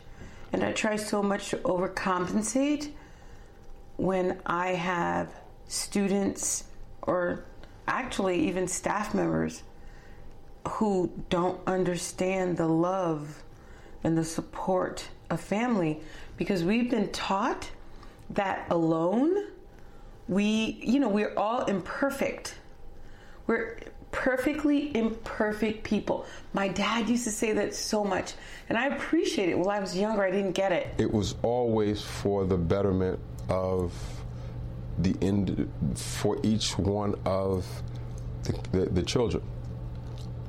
and 0.52 0.62
i 0.62 0.72
try 0.72 0.96
so 0.96 1.22
much 1.22 1.50
to 1.50 1.56
overcompensate 1.58 2.90
when 3.96 4.40
i 4.46 4.68
have 4.68 5.32
students 5.68 6.64
or 7.02 7.44
actually 7.86 8.48
even 8.48 8.66
staff 8.66 9.14
members 9.14 9.62
who 10.68 11.10
don't 11.28 11.60
understand 11.66 12.56
the 12.56 12.66
love 12.66 13.42
and 14.02 14.16
the 14.16 14.24
support 14.24 15.08
of 15.30 15.40
family. 15.40 16.00
Because 16.36 16.64
we've 16.64 16.90
been 16.90 17.10
taught 17.12 17.70
that 18.30 18.66
alone 18.70 19.48
we 20.26 20.78
you 20.80 20.98
know 20.98 21.08
we're 21.08 21.34
all 21.36 21.64
imperfect. 21.66 22.54
We're 23.46 23.78
perfectly 24.14 24.96
imperfect 24.96 25.82
people 25.82 26.24
my 26.52 26.68
dad 26.68 27.08
used 27.08 27.24
to 27.24 27.30
say 27.30 27.52
that 27.52 27.74
so 27.74 28.04
much 28.04 28.34
and 28.68 28.78
i 28.78 28.86
appreciate 28.86 29.48
it 29.48 29.58
when 29.58 29.68
i 29.68 29.80
was 29.80 29.96
younger 29.96 30.22
i 30.22 30.30
didn't 30.30 30.52
get 30.52 30.70
it 30.70 30.86
it 30.98 31.10
was 31.12 31.34
always 31.42 32.00
for 32.00 32.44
the 32.44 32.56
betterment 32.56 33.18
of 33.48 33.92
the 34.98 35.14
end 35.20 35.68
for 35.96 36.38
each 36.42 36.78
one 36.78 37.14
of 37.24 37.66
the, 38.44 38.52
the, 38.72 38.86
the 38.86 39.02
children. 39.02 39.42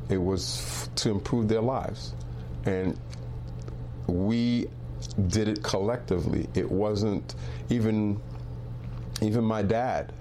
It 0.10 0.18
was 0.18 0.62
f- 0.62 0.96
to 0.96 1.10
improve 1.12 1.48
their 1.48 1.62
lives, 1.62 2.14
and 2.66 3.00
we 4.08 4.68
did 5.28 5.48
it 5.48 5.64
collectively. 5.64 6.48
It 6.54 6.70
wasn't 6.70 7.36
even 7.70 8.22
even 9.22 9.44
my 9.44 9.62
dad, 9.62 10.12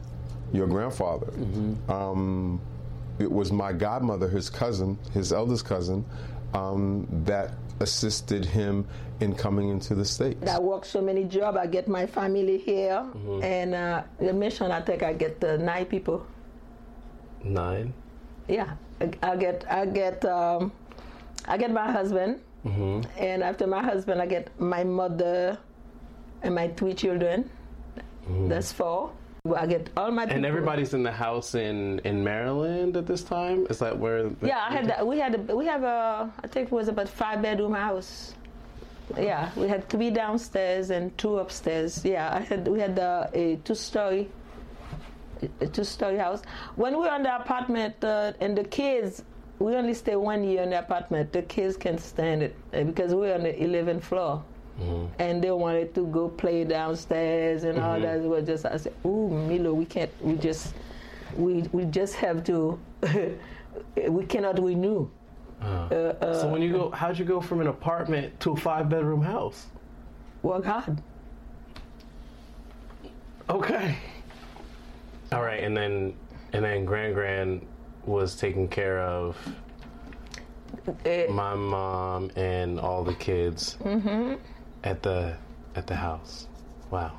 your 0.53 0.67
grandfather. 0.69 1.33
Um, 1.89 2.61
it 3.19 3.31
was 3.31 3.53
my 3.53 3.73
godmother, 3.73 4.29
his 4.29 4.51
cousin, 4.51 4.99
his 5.13 5.33
eldest 5.33 5.65
cousin, 5.65 6.05
um, 6.53 7.07
that 7.25 7.53
assisted 7.81 8.45
him 8.45 8.87
in 9.21 9.35
coming 9.35 9.69
into 9.69 9.95
the 9.95 10.05
states. 10.05 10.49
I 10.51 10.59
work 10.59 10.85
so 10.85 11.01
many 11.01 11.25
jobs. 11.25 11.57
I 11.57 11.67
get 11.67 11.89
my 11.89 12.07
family 12.07 12.59
here, 12.59 13.05
and 13.43 13.75
uh, 13.75 14.03
the 14.19 14.33
mission 14.33 14.71
I 14.71 14.81
think 14.81 15.03
I 15.03 15.13
get 15.13 15.43
uh, 15.43 15.57
nine 15.57 15.87
people. 15.87 16.27
Nine. 17.43 17.93
Yeah, 18.49 18.75
I, 19.01 19.11
I 19.23 19.37
get 19.37 19.65
I 19.71 19.87
get 19.87 20.25
um, 20.25 20.73
I 21.47 21.57
get 21.57 21.71
my 21.73 21.91
husband, 21.91 22.41
and 22.65 23.43
after 23.43 23.67
my 23.67 23.83
husband, 23.83 24.21
I 24.21 24.27
get 24.27 24.49
my 24.61 24.83
mother 24.85 25.59
and 26.43 26.55
my 26.55 26.69
three 26.69 26.95
children. 26.95 27.51
That's 28.49 28.73
four. 28.73 29.13
I 29.53 29.67
get 29.67 29.91
all 29.95 30.11
my 30.11 30.25
people. 30.25 30.37
And 30.37 30.47
everybody's 30.47 30.95
in 30.95 31.03
the 31.03 31.13
house 31.13 31.55
in 31.55 31.99
in 32.05 32.25
Maryland 32.25 32.97
at 32.97 33.07
this 33.07 33.23
time. 33.23 33.67
Is 33.69 33.79
that 33.81 33.99
where? 33.99 34.31
the- 34.31 34.47
Yeah, 34.47 34.65
I 34.67 34.73
had 34.73 34.87
that. 34.89 35.07
We 35.07 35.19
had 35.19 35.35
a, 35.35 35.55
we 35.55 35.67
have 35.67 35.83
a 35.83 36.33
I 36.43 36.47
think 36.47 36.69
it 36.69 36.73
was 36.73 36.89
about 36.89 37.11
five 37.11 37.43
bedroom 37.43 37.75
house. 37.75 38.33
Yeah, 39.19 39.51
we 39.55 39.69
had 39.69 39.87
three 39.91 40.09
downstairs 40.09 40.89
and 40.89 41.17
two 41.19 41.37
upstairs. 41.41 42.03
Yeah, 42.07 42.35
I 42.35 42.41
had 42.41 42.67
we 42.67 42.81
had 42.81 42.99
uh, 42.99 43.27
a 43.35 43.57
two 43.65 43.75
story 43.75 44.31
a 45.61 45.67
two 45.67 45.85
story 45.85 46.17
house. 46.17 46.41
When 46.77 46.95
we 46.95 47.01
were 47.07 47.15
in 47.15 47.23
the 47.25 47.37
apartment 47.37 48.03
uh, 48.03 48.33
and 48.41 48.57
the 48.57 48.65
kids, 48.65 49.25
we 49.59 49.75
only 49.77 49.93
stay 49.93 50.17
one 50.17 50.43
year 50.43 50.63
in 50.63 50.71
the 50.71 50.79
apartment. 50.79 51.35
The 51.35 51.43
kids 51.43 51.77
can 51.77 51.99
stand 51.99 52.43
it 52.45 52.57
uh, 52.73 52.85
because 52.85 53.15
we 53.15 53.29
are 53.31 53.35
on 53.35 53.43
the 53.43 53.53
11th 53.53 54.05
floor. 54.05 54.43
Mm-hmm. 54.81 55.23
And 55.23 55.43
they 55.43 55.51
wanted 55.51 55.95
to 55.95 56.07
go 56.09 56.29
play 56.29 56.65
downstairs 56.65 57.65
and 57.65 57.79
all 57.79 57.95
mm-hmm. 57.95 58.03
that. 58.03 58.21
We 58.21 58.29
were 58.29 58.43
just, 58.43 58.67
I 58.67 58.77
said, 58.77 58.93
"Ooh, 59.05 59.29
Milo, 59.31 59.73
we 59.73 59.85
can't. 59.85 60.11
We 60.21 60.35
just, 60.35 60.75
we 61.37 61.63
we 61.73 61.85
just 61.85 62.15
have 62.17 62.45
to. 62.45 62.79
we 64.09 64.25
cannot 64.27 64.63
renew." 64.63 65.09
Uh-huh. 65.61 65.95
Uh, 65.95 66.25
uh, 66.25 66.41
so 66.41 66.49
when 66.49 66.61
you 66.61 66.73
go, 66.73 66.91
how'd 66.91 67.19
you 67.19 67.25
go 67.25 67.41
from 67.41 67.61
an 67.61 67.69
apartment 67.69 68.39
to 68.41 68.53
a 68.53 68.57
five 68.57 68.89
bedroom 68.89 69.23
house? 69.23 69.67
Well, 70.43 70.61
God. 70.61 71.01
Okay. 73.49 73.97
All 75.33 75.43
right, 75.43 75.63
and 75.63 75.77
then 75.77 76.15
and 76.53 76.65
then 76.65 76.85
Grand 76.85 77.15
Grand 77.15 77.67
was 78.07 78.37
taking 78.37 78.69
care 78.69 79.01
of 79.01 79.37
Eh, 81.05 81.27
my 81.31 81.55
mom 81.55 82.31
and 82.37 82.79
all 82.79 83.05
the 83.05 83.15
kids 83.15 83.77
mm-hmm. 83.83 84.35
At 84.85 85.03
the 85.03 85.37
at 85.75 85.87
the 85.87 85.97
house. 85.97 86.47
Wow. 86.91 87.19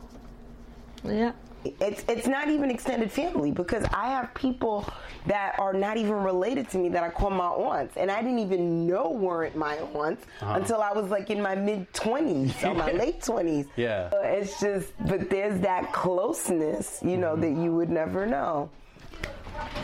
yeah. 1.04 1.34
It's 1.82 2.06
it's 2.08 2.28
not 2.28 2.48
even 2.50 2.70
extended 2.70 3.12
family 3.12 3.50
because 3.52 3.84
I 3.86 4.10
have 4.10 4.32
people 4.36 4.88
that 5.26 5.56
are 5.58 5.74
not 5.74 5.98
even 5.98 6.14
related 6.14 6.70
to 6.70 6.78
me 6.78 6.90
that 6.90 7.02
I 7.02 7.10
call 7.10 7.32
my 7.32 7.48
aunts, 7.48 7.98
and 7.98 8.12
I 8.12 8.22
didn't 8.22 8.38
even 8.38 8.86
know 8.86 9.10
weren't 9.10 9.56
my 9.56 9.76
aunts 9.96 10.24
until 10.42 10.80
I 10.84 10.92
was 10.94 11.10
like 11.10 11.32
in 11.32 11.42
my 11.42 11.56
mid 11.56 11.92
twenties 11.92 12.54
or 12.64 12.76
my 12.76 12.92
late 13.04 13.24
twenties. 13.24 13.66
Yeah. 13.78 14.12
So 14.12 14.22
it's 14.22 14.60
just, 14.60 14.94
but 15.08 15.28
there's 15.32 15.60
that 15.62 15.92
closeness, 15.92 17.00
you 17.04 17.18
know, 17.18 17.36
that 17.36 17.50
you 17.50 17.74
would 17.76 17.90
never 17.90 18.28
know. 18.28 18.70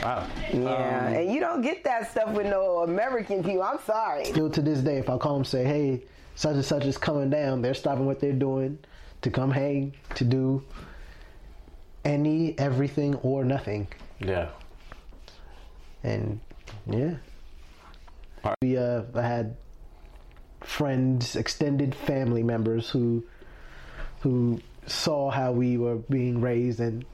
Wow. 0.03 0.27
Yeah, 0.53 0.59
Um, 0.59 1.13
and 1.15 1.33
you 1.33 1.39
don't 1.39 1.61
get 1.63 1.83
that 1.85 2.11
stuff 2.11 2.29
with 2.35 2.45
no 2.45 2.81
American 2.83 3.43
people. 3.43 3.63
I'm 3.63 3.79
sorry. 3.88 4.25
Still 4.25 4.51
to 4.51 4.61
this 4.61 4.81
day, 4.81 4.97
if 5.00 5.09
I 5.09 5.17
call 5.17 5.33
them 5.33 5.45
say, 5.45 5.63
hey, 5.63 6.03
such 6.41 6.55
and 6.55 6.65
such 6.65 6.86
is 6.86 6.98
coming 6.98 7.29
down, 7.29 7.62
they're 7.62 7.75
stopping 7.75 8.07
what 8.07 8.19
they're 8.19 8.33
doing 8.33 8.79
to 9.21 9.29
come 9.29 9.51
hang, 9.51 9.93
to 10.15 10.24
do 10.24 10.63
any, 12.03 12.57
everything, 12.57 13.13
or 13.17 13.43
nothing. 13.43 13.88
Yeah. 14.19 14.50
And 16.01 16.39
yeah. 16.88 17.17
We 18.63 18.75
uh, 18.75 19.03
I 19.13 19.21
had 19.21 19.55
friends, 20.62 21.36
extended 21.36 21.93
family 21.93 22.41
members 22.41 22.89
who 22.89 23.24
who 24.21 24.62
saw 24.88 25.29
how 25.29 25.51
we 25.51 25.77
were 25.77 25.98
being 25.98 26.41
raised 26.41 26.79
and 26.79 27.05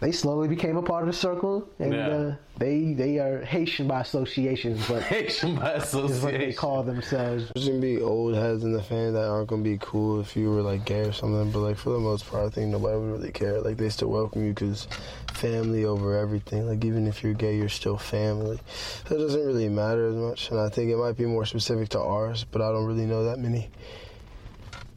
they 0.00 0.12
slowly 0.12 0.46
became 0.48 0.76
a 0.76 0.82
part 0.82 1.02
of 1.02 1.08
the 1.08 1.12
circle 1.12 1.68
and 1.78 1.92
Yeah. 1.92 2.08
uh, 2.08 2.34
they 2.58 2.92
they 2.94 3.18
are 3.18 3.40
Haitian 3.44 3.86
by 3.88 4.00
association, 4.00 4.78
but 4.88 5.02
Haitian 5.14 5.56
by 5.56 5.74
is 5.74 5.92
what 5.94 6.32
they 6.32 6.52
call 6.52 6.82
themselves. 6.82 7.50
There's 7.54 7.68
gonna 7.68 7.80
be 7.80 8.00
old 8.00 8.34
heads 8.34 8.64
in 8.64 8.72
the 8.72 8.82
family 8.82 9.12
that 9.12 9.28
aren't 9.28 9.48
gonna 9.48 9.62
be 9.62 9.78
cool 9.80 10.20
if 10.20 10.36
you 10.36 10.50
were 10.50 10.62
like 10.62 10.84
gay 10.84 11.00
or 11.00 11.12
something, 11.12 11.50
but 11.50 11.60
like 11.60 11.76
for 11.76 11.90
the 11.90 11.98
most 12.00 12.28
part, 12.30 12.46
I 12.46 12.50
think 12.50 12.68
nobody 12.70 12.98
would 12.98 13.12
really 13.12 13.32
care. 13.32 13.60
Like 13.60 13.76
they 13.76 13.88
still 13.88 14.08
welcome 14.08 14.44
you 14.44 14.52
because 14.54 14.86
family 15.34 15.84
over 15.84 16.16
everything. 16.16 16.66
Like 16.66 16.84
even 16.84 17.06
if 17.06 17.22
you're 17.22 17.34
gay, 17.34 17.56
you're 17.56 17.68
still 17.68 17.96
family. 17.98 18.58
So 19.08 19.16
it 19.16 19.18
doesn't 19.18 19.46
really 19.46 19.68
matter 19.68 20.08
as 20.08 20.16
much, 20.16 20.50
and 20.50 20.58
I 20.60 20.68
think 20.68 20.90
it 20.90 20.96
might 20.96 21.16
be 21.16 21.26
more 21.26 21.44
specific 21.46 21.88
to 21.90 22.00
ours, 22.00 22.44
but 22.44 22.60
I 22.62 22.70
don't 22.72 22.86
really 22.86 23.06
know 23.06 23.24
that 23.24 23.38
many 23.38 23.70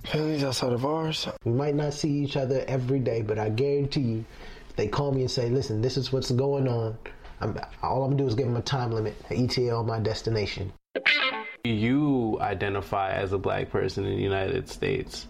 families 0.05 0.43
outside 0.43 0.73
of 0.73 0.85
ours. 0.85 1.27
We 1.45 1.51
might 1.51 1.75
not 1.75 1.93
see 1.93 2.09
each 2.09 2.37
other 2.37 2.63
every 2.67 2.99
day, 2.99 3.21
but 3.21 3.37
I 3.37 3.49
guarantee 3.49 4.01
you, 4.01 4.25
if 4.50 4.50
they 4.81 4.87
call 4.87 5.11
me 5.11 5.21
and 5.21 5.29
say, 5.29 5.47
"Listen, 5.47 5.79
this 5.79 5.95
is 5.95 6.11
what's 6.11 6.31
going 6.31 6.67
on," 6.67 6.97
I'm, 7.39 7.55
all 7.83 8.03
I'm 8.03 8.09
gonna 8.09 8.23
do 8.23 8.27
is 8.27 8.33
give 8.33 8.47
them 8.47 8.57
a 8.57 8.63
time 8.63 8.91
limit, 8.91 9.15
an 9.29 9.45
ETA 9.45 9.69
on 9.69 9.85
my 9.85 9.99
destination. 9.99 10.73
You 11.63 12.39
identify 12.41 13.11
as 13.11 13.31
a 13.31 13.37
black 13.37 13.69
person 13.69 14.05
in 14.05 14.15
the 14.15 14.23
United 14.23 14.67
States. 14.67 15.27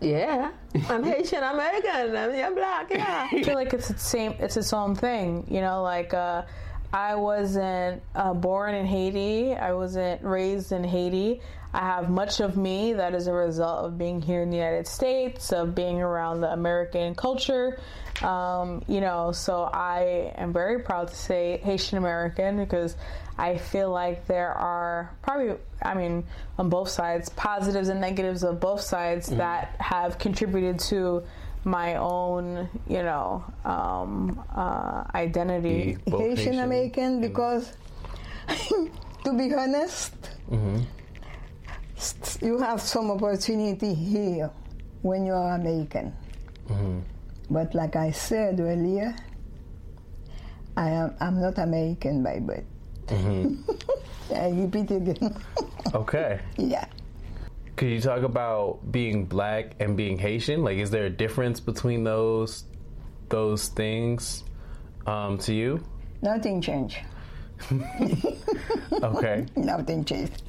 Yeah, 0.00 0.52
I'm 0.88 1.02
Haitian 1.02 1.42
American. 1.42 2.16
I'm 2.16 2.32
yeah, 2.32 2.50
black. 2.50 2.90
Yeah. 2.90 3.28
I 3.32 3.42
feel 3.42 3.56
like 3.56 3.74
it's 3.74 3.90
its 3.90 4.06
same. 4.06 4.36
It's 4.38 4.56
its 4.56 4.72
own 4.72 4.94
thing. 4.94 5.44
You 5.50 5.62
know, 5.62 5.82
like 5.82 6.14
uh, 6.14 6.44
I 6.92 7.16
wasn't 7.16 8.00
uh, 8.14 8.34
born 8.34 8.76
in 8.76 8.86
Haiti. 8.86 9.52
I 9.52 9.72
wasn't 9.72 10.22
raised 10.22 10.70
in 10.70 10.84
Haiti. 10.84 11.40
I 11.72 11.78
have 11.80 12.10
much 12.10 12.40
of 12.40 12.56
me 12.56 12.94
that 12.94 13.14
is 13.14 13.26
a 13.28 13.32
result 13.32 13.84
of 13.86 13.96
being 13.96 14.20
here 14.20 14.42
in 14.42 14.50
the 14.50 14.56
United 14.56 14.86
States, 14.88 15.52
of 15.52 15.74
being 15.74 16.00
around 16.02 16.40
the 16.40 16.52
American 16.52 17.14
culture. 17.14 17.78
Um, 18.22 18.82
you 18.88 19.00
know, 19.00 19.32
so 19.32 19.62
I 19.72 20.32
am 20.36 20.52
very 20.52 20.80
proud 20.80 21.08
to 21.08 21.14
say 21.14 21.58
Haitian 21.62 21.96
American 21.98 22.58
because 22.58 22.96
I 23.38 23.56
feel 23.56 23.90
like 23.90 24.26
there 24.26 24.52
are 24.52 25.10
probably, 25.22 25.54
I 25.80 25.94
mean, 25.94 26.24
on 26.58 26.68
both 26.68 26.88
sides, 26.90 27.28
positives 27.30 27.88
and 27.88 28.00
negatives 28.00 28.42
of 28.42 28.58
both 28.60 28.80
sides 28.82 29.28
that 29.28 29.76
have 29.78 30.18
contributed 30.18 30.80
to 30.90 31.22
my 31.64 31.94
own, 31.96 32.68
you 32.88 33.02
know, 33.02 33.44
um, 33.64 34.42
uh, 34.54 35.04
identity. 35.14 35.96
Haitian 36.20 36.58
American 36.64 37.20
because, 37.20 37.72
to 39.24 39.32
be 39.38 39.54
honest, 39.54 40.12
s- 40.50 40.86
you 42.40 42.58
have 42.58 42.80
some 42.80 43.10
opportunity 43.10 43.94
here 43.94 44.50
when 45.02 45.26
you 45.26 45.32
are 45.32 45.54
American. 45.54 46.12
But 47.50 47.74
like 47.74 47.96
I 47.96 48.10
said 48.12 48.60
earlier, 48.60 49.14
I 50.76 50.90
am 50.90 51.14
I'm 51.20 51.40
not 51.40 51.58
American 51.58 52.22
by 52.22 52.38
birth. 52.38 52.64
I 54.34 54.50
repeat 54.50 54.90
again. 54.90 55.36
Okay. 55.94 56.38
yeah. 56.56 56.86
Could 57.74 57.88
you 57.88 58.00
talk 58.00 58.22
about 58.22 58.92
being 58.92 59.24
black 59.24 59.74
and 59.80 59.96
being 59.96 60.18
Haitian? 60.18 60.62
Like, 60.62 60.78
is 60.78 60.90
there 60.90 61.06
a 61.06 61.10
difference 61.10 61.58
between 61.58 62.04
those 62.04 62.64
those 63.28 63.68
things 63.68 64.44
um, 65.06 65.38
to 65.38 65.52
you? 65.52 65.82
Nothing 66.22 66.60
changed. 66.60 66.98
Okay. 69.02 69.46
Nothing 69.56 70.04
changed. 70.04 70.42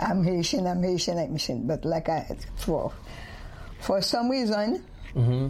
I'm 0.00 0.24
Haitian, 0.24 0.66
I'm 0.66 0.82
Haitian, 0.82 1.18
I'm 1.18 1.32
Haitian. 1.32 1.66
But 1.66 1.84
like 1.84 2.08
I 2.08 2.36
for 2.56 2.92
for 3.80 4.00
some 4.00 4.30
reason 4.30 4.82
mm-hmm. 5.14 5.48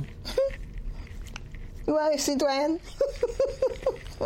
you 1.87 1.97
are 1.97 2.11
a 2.13 2.19
citoyen. 2.19 2.81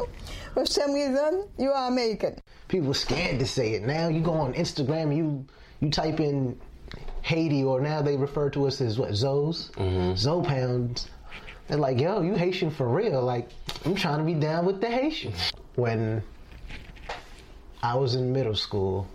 for 0.55 0.67
some 0.67 0.95
reason 0.95 1.49
you 1.59 1.71
are 1.71 1.89
American. 1.89 2.41
People 2.69 2.91
are 2.91 2.95
scared 2.95 3.39
to 3.39 3.47
say 3.47 3.75
it. 3.75 3.83
Now 3.83 4.09
you 4.09 4.21
go 4.21 4.33
on 4.33 4.55
Instagram, 4.55 5.15
you 5.15 5.45
you 5.81 5.91
type 5.91 6.21
in 6.21 6.59
Haiti, 7.23 7.63
or 7.63 7.81
now 7.81 8.01
they 8.01 8.17
refer 8.17 8.49
to 8.51 8.67
us 8.67 8.81
as 8.81 8.99
what 8.99 9.11
Zoes, 9.11 9.71
mm-hmm. 9.73 10.15
Zoe 10.15 10.45
pounds. 10.45 11.09
They're 11.69 11.79
like, 11.79 12.01
yo, 12.01 12.21
you 12.21 12.35
Haitian 12.35 12.71
for 12.71 12.87
real? 12.87 13.23
Like, 13.23 13.49
I'm 13.85 13.95
trying 13.95 14.19
to 14.19 14.25
be 14.25 14.35
down 14.35 14.67
with 14.67 14.81
the 14.81 14.89
Haitians. 14.91 15.51
When 15.77 16.23
I 17.83 17.95
was 17.95 18.15
in 18.15 18.33
middle 18.33 18.55
school, 18.55 19.09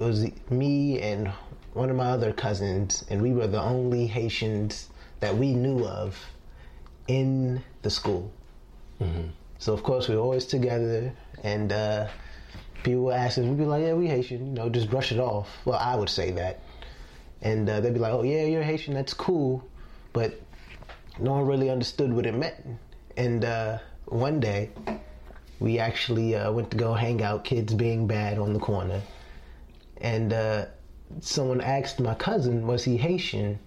it 0.00 0.04
was 0.04 0.26
me 0.48 1.00
and 1.00 1.28
one 1.74 1.90
of 1.90 1.96
my 1.96 2.10
other 2.10 2.32
cousins, 2.32 3.04
and 3.10 3.20
we 3.20 3.32
were 3.32 3.46
the 3.46 3.60
only 3.60 4.06
Haitians 4.06 4.88
that 5.20 5.36
we 5.36 5.52
knew 5.52 5.86
of 5.86 6.18
in 7.06 7.62
the 7.82 7.90
school. 7.90 8.32
So 9.58 9.72
of 9.72 9.82
course 9.82 10.08
we 10.08 10.16
were 10.16 10.22
always 10.22 10.46
together, 10.46 11.12
and 11.42 11.72
uh, 11.72 12.08
people 12.82 13.04
would 13.04 13.14
ask 13.14 13.38
us, 13.38 13.44
we'd 13.44 13.56
be 13.58 13.64
like, 13.64 13.82
"Yeah, 13.82 13.94
we 13.94 14.08
Haitian," 14.08 14.46
you 14.48 14.52
know, 14.52 14.68
just 14.68 14.90
brush 14.90 15.12
it 15.12 15.18
off. 15.18 15.48
Well, 15.64 15.78
I 15.78 15.96
would 15.96 16.08
say 16.10 16.30
that, 16.32 16.60
and 17.42 17.68
uh, 17.68 17.80
they'd 17.80 17.94
be 17.94 18.00
like, 18.00 18.12
"Oh 18.12 18.22
yeah, 18.22 18.44
you're 18.44 18.62
Haitian. 18.62 18.94
That's 18.94 19.14
cool," 19.14 19.62
but 20.12 20.40
no 21.18 21.32
one 21.32 21.46
really 21.46 21.70
understood 21.70 22.12
what 22.12 22.26
it 22.26 22.34
meant. 22.34 22.56
And 23.16 23.44
uh, 23.44 23.78
one 24.06 24.40
day, 24.40 24.70
we 25.60 25.78
actually 25.78 26.36
uh, 26.36 26.52
went 26.52 26.70
to 26.72 26.76
go 26.76 26.92
hang 26.94 27.22
out, 27.22 27.44
kids 27.44 27.72
being 27.74 28.06
bad 28.06 28.38
on 28.38 28.52
the 28.52 28.60
corner, 28.60 29.00
and 30.00 30.32
uh, 30.32 30.66
someone 31.20 31.60
asked 31.60 32.00
my 32.00 32.14
cousin, 32.14 32.66
"Was 32.66 32.84
he 32.84 32.96
Haitian?" 32.96 33.58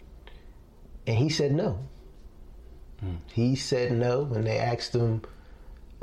And 1.08 1.18
he 1.18 1.30
said 1.30 1.52
no. 1.52 1.80
He 3.34 3.56
said 3.58 3.92
no 3.92 4.24
when 4.24 4.46
they 4.46 4.58
asked 4.58 4.96
him, 4.96 5.22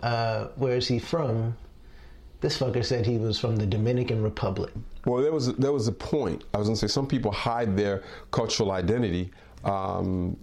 uh, 0.02 0.48
"Where 0.56 0.76
is 0.76 0.86
he 0.86 0.98
from?" 0.98 1.56
This 2.40 2.58
fucker 2.58 2.84
said 2.84 3.06
he 3.06 3.16
was 3.18 3.38
from 3.38 3.56
the 3.56 3.66
Dominican 3.66 4.22
Republic. 4.22 4.72
Well, 5.06 5.22
there 5.22 5.32
was 5.32 5.54
there 5.56 5.72
was 5.72 5.88
a 5.88 5.92
point. 5.92 6.44
I 6.52 6.58
was 6.58 6.68
going 6.68 6.76
to 6.76 6.80
say 6.80 6.92
some 6.92 7.06
people 7.06 7.32
hide 7.32 7.76
their 7.76 8.02
cultural 8.30 8.72
identity 8.72 9.30
um, 9.64 10.36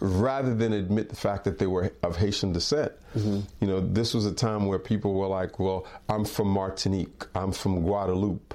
rather 0.00 0.54
than 0.54 0.72
admit 0.72 1.10
the 1.10 1.16
fact 1.16 1.44
that 1.44 1.58
they 1.58 1.66
were 1.66 1.92
of 2.02 2.16
Haitian 2.16 2.52
descent. 2.52 2.92
You 3.14 3.44
know, 3.60 3.80
this 3.80 4.14
was 4.14 4.24
a 4.24 4.32
time 4.32 4.66
where 4.66 4.78
people 4.78 5.12
were 5.12 5.26
like, 5.26 5.58
"Well, 5.58 5.86
I'm 6.08 6.24
from 6.24 6.48
Martinique. 6.48 7.24
I'm 7.34 7.52
from 7.52 7.82
Guadeloupe." 7.82 8.54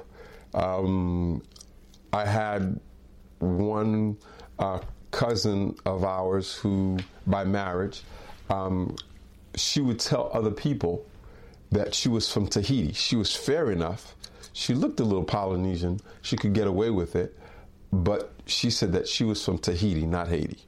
Um, 0.53 1.41
I 2.13 2.25
had 2.25 2.79
one 3.39 4.17
uh, 4.59 4.79
cousin 5.11 5.75
of 5.85 6.03
ours 6.03 6.53
who, 6.55 6.97
by 7.25 7.43
marriage, 7.43 8.03
um, 8.49 8.95
she 9.55 9.81
would 9.81 9.99
tell 9.99 10.29
other 10.33 10.51
people 10.51 11.05
that 11.71 11.93
she 11.93 12.09
was 12.09 12.31
from 12.31 12.47
Tahiti. 12.47 12.93
She 12.93 13.15
was 13.15 13.35
fair 13.35 13.71
enough. 13.71 14.15
She 14.53 14.73
looked 14.73 14.99
a 14.99 15.03
little 15.03 15.23
Polynesian. 15.23 15.99
She 16.21 16.37
could 16.37 16.53
get 16.53 16.67
away 16.67 16.89
with 16.89 17.15
it. 17.15 17.37
But 17.91 18.31
she 18.45 18.69
said 18.69 18.93
that 18.93 19.07
she 19.07 19.23
was 19.23 19.43
from 19.43 19.57
Tahiti, 19.57 20.05
not 20.05 20.27
Haiti. 20.27 20.59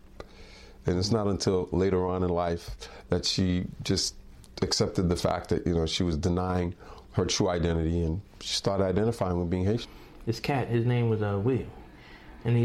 And 0.85 0.97
it's 0.97 1.11
not 1.11 1.27
until 1.27 1.69
later 1.71 2.05
on 2.07 2.23
in 2.23 2.29
life 2.29 2.75
that 3.09 3.25
she 3.25 3.65
just 3.83 4.15
accepted 4.61 5.09
the 5.09 5.15
fact 5.15 5.49
that, 5.49 5.65
you 5.65 5.75
know, 5.75 5.85
she 5.85 6.03
was 6.03 6.17
denying 6.17 6.75
her 7.13 7.25
true 7.25 7.49
identity 7.49 8.03
and 8.03 8.21
she 8.39 8.53
started 8.53 8.85
identifying 8.85 9.39
with 9.39 9.49
being 9.49 9.65
Haitian. 9.65 9.89
This 10.25 10.39
cat, 10.39 10.67
his 10.67 10.85
name 10.85 11.09
was 11.09 11.21
uh, 11.21 11.39
William. 11.43 11.69
And 12.45 12.55
he, 12.55 12.63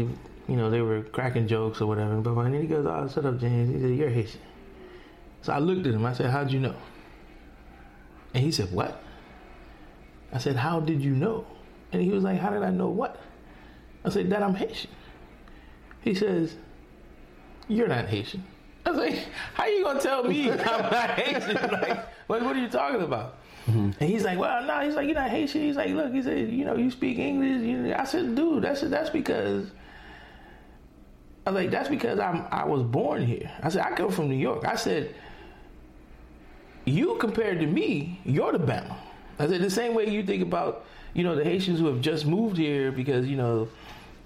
you 0.51 0.57
know, 0.57 0.69
they 0.69 0.81
were 0.81 1.01
cracking 1.01 1.47
jokes 1.47 1.81
or 1.81 1.87
whatever. 1.87 2.15
But 2.21 2.35
then 2.35 2.61
he 2.61 2.67
goes, 2.67 2.85
oh, 2.85 3.09
shut 3.13 3.25
up, 3.25 3.39
James. 3.39 3.73
He 3.73 3.81
said, 3.81 3.97
you're 3.97 4.09
Haitian. 4.09 4.41
So 5.41 5.53
I 5.53 5.59
looked 5.59 5.85
at 5.85 5.93
him. 5.93 6.05
I 6.05 6.13
said, 6.13 6.29
how'd 6.29 6.51
you 6.51 6.59
know? 6.59 6.75
And 8.35 8.43
he 8.43 8.51
said, 8.51 8.71
What? 8.73 9.01
I 10.33 10.39
said, 10.39 10.57
How 10.57 10.81
did 10.81 11.01
you 11.01 11.11
know? 11.11 11.47
And 11.93 12.01
he 12.01 12.11
was 12.11 12.23
like, 12.23 12.37
How 12.37 12.49
did 12.49 12.63
I 12.63 12.69
know 12.69 12.89
what? 12.89 13.17
I 14.03 14.09
said, 14.09 14.29
That 14.29 14.43
I'm 14.43 14.53
Haitian. 14.53 14.91
He 16.01 16.13
says, 16.13 16.55
You're 17.69 17.87
not 17.87 18.07
Haitian. 18.07 18.43
I 18.85 18.91
was 18.91 18.99
like, 18.99 19.27
How 19.53 19.65
you 19.65 19.83
gonna 19.83 20.01
tell 20.01 20.23
me 20.23 20.51
I'm 20.51 20.57
not 20.57 21.11
Haitian? 21.11 21.71
Like, 21.71 22.05
what, 22.27 22.43
what 22.43 22.55
are 22.55 22.59
you 22.59 22.69
talking 22.69 23.01
about? 23.01 23.37
Mm-hmm. 23.67 23.91
And 23.99 24.09
he's 24.09 24.23
like, 24.23 24.37
Well, 24.37 24.63
no, 24.65 24.79
he's 24.81 24.95
like, 24.95 25.07
You're 25.07 25.15
not 25.15 25.29
Haitian. 25.29 25.61
He's 25.61 25.75
like, 25.75 25.91
Look, 25.91 26.13
he 26.13 26.21
said, 26.21 26.49
You 26.49 26.65
know, 26.65 26.75
you 26.75 26.91
speak 26.91 27.17
English. 27.17 27.61
You 27.61 27.93
I 27.93 28.03
said, 28.03 28.35
Dude, 28.35 28.63
that's 28.63 28.81
that's 28.81 29.09
because 29.09 29.71
I 31.45 31.51
was 31.51 31.63
like, 31.63 31.71
That's 31.71 31.89
because 31.89 32.19
I'm 32.19 32.45
I 32.51 32.65
was 32.65 32.83
born 32.83 33.25
here. 33.25 33.51
I 33.61 33.69
said, 33.69 33.81
I 33.81 33.95
come 33.95 34.11
from 34.11 34.29
New 34.29 34.35
York. 34.35 34.65
I 34.65 34.75
said, 34.75 35.13
you 36.85 37.15
compared 37.15 37.59
to 37.59 37.65
me, 37.65 38.21
you're 38.23 38.51
the 38.51 38.59
Bama. 38.59 38.95
I 39.39 39.47
said 39.47 39.61
the 39.61 39.69
same 39.69 39.93
way 39.95 40.07
you 40.07 40.23
think 40.23 40.43
about 40.43 40.85
you 41.13 41.23
know 41.23 41.35
the 41.35 41.43
Haitians 41.43 41.79
who 41.79 41.87
have 41.87 42.01
just 42.01 42.25
moved 42.25 42.57
here 42.57 42.91
because 42.91 43.27
you 43.27 43.35
know 43.35 43.67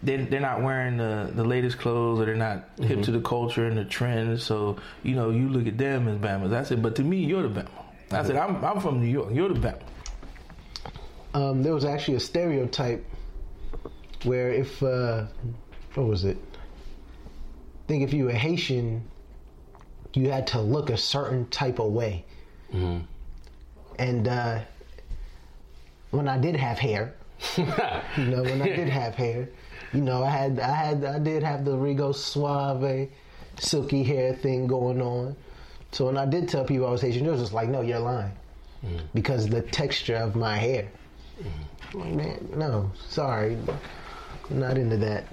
they 0.01 0.17
they're 0.17 0.39
not 0.39 0.61
wearing 0.61 0.97
the 0.97 1.31
the 1.33 1.43
latest 1.43 1.77
clothes 1.77 2.19
or 2.19 2.25
they're 2.25 2.35
not 2.35 2.69
hip 2.81 3.01
to 3.03 3.11
the 3.11 3.21
culture 3.21 3.65
and 3.65 3.77
the 3.77 3.85
trends. 3.85 4.43
So 4.43 4.77
you 5.03 5.15
know 5.15 5.29
you 5.29 5.49
look 5.49 5.67
at 5.67 5.77
them 5.77 6.07
as 6.07 6.17
Bamas. 6.17 6.53
I 6.53 6.63
said, 6.63 6.81
but 6.81 6.95
to 6.97 7.03
me, 7.03 7.17
you're 7.17 7.43
the 7.43 7.61
Bama. 7.61 7.69
I 8.11 8.23
said 8.23 8.37
I'm 8.37 8.63
I'm 8.63 8.79
from 8.79 8.99
New 8.99 9.07
York. 9.07 9.29
You're 9.33 9.49
the 9.53 9.59
Bama. 9.59 9.81
Um, 11.33 11.61
there 11.61 11.73
was 11.73 11.85
actually 11.85 12.15
a 12.15 12.19
stereotype 12.19 13.05
where 14.23 14.51
if 14.51 14.81
uh, 14.81 15.25
what 15.95 16.07
was 16.07 16.25
it? 16.25 16.37
I 17.85 17.87
think 17.87 18.03
if 18.03 18.13
you 18.13 18.25
were 18.25 18.31
Haitian, 18.31 19.03
you 20.13 20.29
had 20.29 20.47
to 20.47 20.61
look 20.61 20.89
a 20.89 20.97
certain 20.97 21.47
type 21.49 21.79
of 21.79 21.91
way. 21.91 22.25
And 23.97 24.27
uh, 24.27 24.59
when 26.11 26.27
I 26.27 26.37
did 26.37 26.55
have 26.55 26.77
hair, 26.77 27.15
you 27.57 27.65
know, 28.25 28.43
when 28.43 28.61
I 28.61 28.69
did 28.69 28.89
have 28.89 29.15
hair, 29.15 29.49
you 29.93 30.01
know, 30.01 30.23
I 30.23 30.29
had, 30.29 30.59
I 30.59 30.73
had, 30.73 31.05
I 31.05 31.19
did 31.19 31.43
have 31.43 31.65
the 31.65 31.75
Rico 31.75 32.11
Suave, 32.11 33.09
silky 33.57 34.03
hair 34.03 34.33
thing 34.33 34.67
going 34.67 35.01
on. 35.01 35.35
So 35.91 36.05
when 36.05 36.17
I 36.17 36.25
did 36.25 36.47
tell 36.47 36.63
people 36.63 36.87
I 36.87 36.91
was 36.91 37.01
Haitian, 37.01 37.23
they 37.23 37.31
was 37.31 37.41
just 37.41 37.53
like, 37.53 37.67
"No, 37.67 37.81
you're 37.81 37.99
lying," 37.99 38.31
mm. 38.85 39.01
because 39.13 39.47
the 39.47 39.61
texture 39.61 40.17
of 40.17 40.35
my 40.35 40.55
hair. 40.55 40.87
I'm 41.93 41.99
like, 41.99 42.13
man, 42.13 42.49
no, 42.55 42.91
sorry, 43.07 43.57
I'm 44.49 44.59
not 44.59 44.77
into 44.77 44.97
that. 44.97 45.25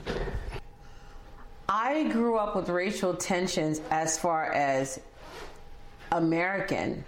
I 1.68 2.04
grew 2.04 2.36
up 2.36 2.54
with 2.54 2.68
racial 2.68 3.14
tensions 3.14 3.82
as 3.90 4.18
far 4.18 4.52
as 4.52 5.00
American 6.12 7.04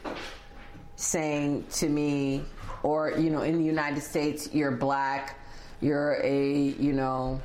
saying 0.97 1.65
to 1.75 1.89
me, 1.89 2.45
or, 2.83 3.13
you 3.13 3.31
know, 3.31 3.43
in 3.43 3.57
the 3.57 3.65
United 3.65 4.03
States, 4.03 4.53
you're 4.53 4.73
black, 4.73 5.39
you're 5.81 6.21
a, 6.23 6.55
you 6.79 6.93
know, 6.93 7.41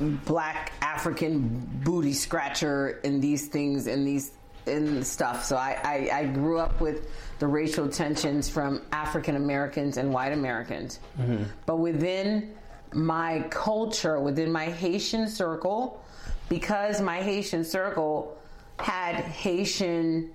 black 0.00 0.72
African 0.80 1.68
booty 1.84 2.12
scratcher 2.12 3.00
in 3.04 3.20
these 3.20 3.48
things 3.48 3.86
and 3.86 4.06
these 4.06 4.32
and 4.66 5.04
stuff. 5.06 5.44
So 5.44 5.56
I, 5.56 5.78
I, 5.82 6.18
I 6.20 6.24
grew 6.26 6.58
up 6.58 6.80
with 6.80 7.08
the 7.38 7.46
racial 7.46 7.88
tensions 7.88 8.48
from 8.48 8.82
African 8.92 9.36
Americans 9.36 9.96
and 9.96 10.12
white 10.12 10.32
Americans. 10.32 11.00
Mm-hmm. 11.18 11.44
But 11.66 11.76
within 11.76 12.54
my 12.92 13.40
culture, 13.50 14.20
within 14.20 14.52
my 14.52 14.66
Haitian 14.66 15.28
circle, 15.28 16.02
because 16.48 17.00
my 17.00 17.22
Haitian 17.22 17.64
circle 17.64 18.36
had 18.78 19.16
Haitian 19.16 20.30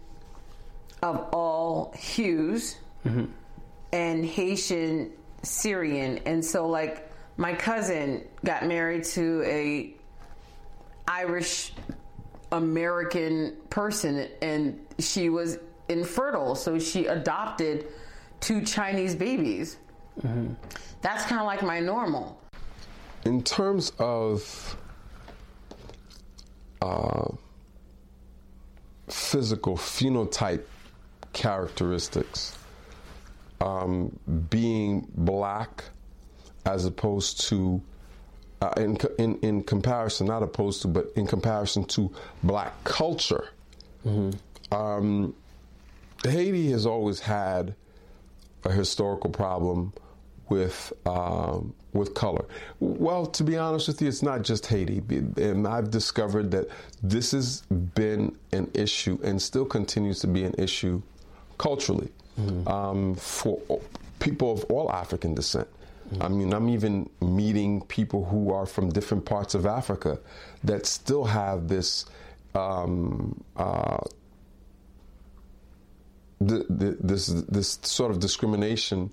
of 1.02 1.30
all 1.32 1.94
hues 1.98 2.78
mm-hmm. 3.06 3.26
and 3.94 4.26
Haitian 4.26 5.12
Syrian. 5.44 6.20
And 6.26 6.44
so, 6.44 6.68
like, 6.68 7.12
my 7.38 7.54
cousin 7.54 8.28
got 8.44 8.66
married 8.66 9.04
to 9.06 9.44
a 9.46 9.94
Irish 11.08 11.74
American 12.52 13.56
person 13.70 14.28
and 14.42 14.80
she 15.00 15.30
was 15.30 15.60
infertile, 15.90 16.56
so 16.56 16.80
she 16.80 17.06
adopted 17.06 17.88
two 18.40 18.62
Chinese 18.64 19.16
babies. 19.16 19.78
That's 21.02 21.24
kind 21.26 21.40
of 21.40 21.46
like 21.46 21.62
my 21.64 21.80
normal. 21.80 22.42
In 23.26 23.44
terms 23.44 23.92
of 24.00 24.76
uh, 26.82 27.30
physical 29.10 29.78
phenotype 29.78 30.64
characteristics, 31.34 32.58
um, 33.62 34.18
being 34.50 35.08
black 35.16 35.84
as 36.66 36.86
opposed 36.86 37.42
to 37.50 37.82
uh, 38.62 38.74
in, 38.78 38.98
in 39.20 39.38
in 39.40 39.64
comparison, 39.64 40.28
not 40.28 40.42
opposed 40.44 40.82
to, 40.82 40.88
but 40.88 41.12
in 41.16 41.28
comparison 41.28 41.84
to 41.86 42.12
black 42.44 42.74
culture, 42.84 43.50
um, 44.72 45.36
Haiti 46.24 46.72
has 46.72 46.86
always 46.86 47.20
had 47.20 47.76
a 48.64 48.72
historical 48.72 49.30
problem 49.30 49.94
with 50.50 50.92
um, 51.06 51.74
with 51.94 52.14
color. 52.16 52.46
Well, 52.80 53.28
to 53.28 53.44
be 53.44 53.58
honest 53.58 53.88
with 53.88 54.02
you, 54.02 54.08
it's 54.08 54.24
not 54.24 54.42
just 54.42 54.66
Haiti, 54.66 55.04
and 55.38 55.68
I've 55.68 55.92
discovered 55.92 56.52
that 56.52 56.68
this 57.04 57.32
has 57.32 57.62
been 57.62 58.36
an 58.54 58.72
issue 58.74 59.20
and 59.24 59.42
still 59.42 59.66
continues 59.66 60.20
to 60.22 60.28
be 60.28 60.44
an 60.44 60.56
issue 60.58 61.02
culturally 61.60 62.12
um, 62.68 63.16
for 63.16 63.60
people 64.20 64.52
of 64.52 64.64
all 64.66 64.92
African 64.92 65.34
descent. 65.36 65.68
I 66.22 66.30
mean, 66.30 66.54
I'm 66.54 66.70
even 66.70 67.10
meeting 67.22 67.82
people 67.82 68.24
who 68.26 68.54
are 68.54 68.66
from 68.66 68.90
different 68.90 69.26
parts 69.26 69.56
of 69.56 69.66
Africa 69.66 70.20
that 70.64 70.86
still 70.86 71.26
have 71.26 71.68
this 71.68 72.06
um, 72.56 73.44
uh, 73.58 73.98
th- 76.48 76.64
th- 76.80 76.96
this 77.00 77.28
this 77.28 77.80
sort 77.84 78.12
of 78.12 78.20
discrimination 78.20 79.12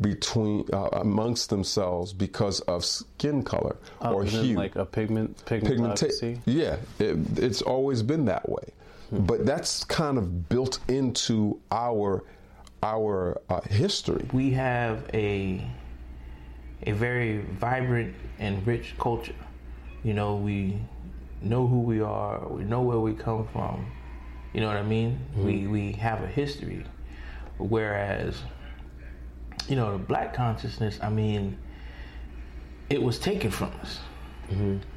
between 0.00 0.64
uh, 0.72 0.88
amongst 0.92 1.50
themselves 1.50 2.12
because 2.12 2.60
of 2.62 2.84
skin 2.84 3.42
color 3.42 3.76
Oh, 4.00 4.12
or 4.14 4.24
hue, 4.24 4.54
like 4.54 4.76
a 4.76 4.84
pigment 4.84 5.44
Pigmenta- 5.44 5.66
pigmentation. 5.66 6.42
Yeah, 6.46 6.76
it, 7.00 7.16
it's 7.36 7.62
always 7.62 8.02
been 8.04 8.26
that 8.26 8.48
way, 8.48 8.62
but 9.10 9.44
that's 9.44 9.82
kind 9.84 10.16
of 10.18 10.48
built 10.48 10.78
into 10.88 11.58
our 11.72 12.22
our 12.82 13.40
uh, 13.48 13.60
history. 13.62 14.26
we 14.32 14.50
have 14.50 15.08
a 15.12 15.64
a 16.84 16.92
very 16.92 17.38
vibrant 17.58 18.14
and 18.38 18.64
rich 18.66 18.94
culture. 18.98 19.34
You 20.04 20.14
know, 20.14 20.36
we 20.36 20.78
know 21.42 21.66
who 21.66 21.80
we 21.80 22.00
are, 22.00 22.46
we 22.48 22.62
know 22.64 22.82
where 22.82 23.00
we 23.00 23.14
come 23.14 23.48
from. 23.48 23.90
You 24.52 24.60
know 24.60 24.68
what 24.68 24.76
I 24.76 24.82
mean? 24.82 25.18
We 25.36 25.66
we 25.66 25.92
have 25.92 26.22
a 26.22 26.26
history. 26.26 26.84
Whereas, 27.58 28.40
you 29.68 29.74
know, 29.74 29.92
the 29.92 29.98
black 29.98 30.32
consciousness, 30.32 30.98
I 31.02 31.10
mean, 31.10 31.58
it 32.88 33.02
was 33.02 33.18
taken 33.18 33.50
from 33.50 33.72
us. 33.82 33.98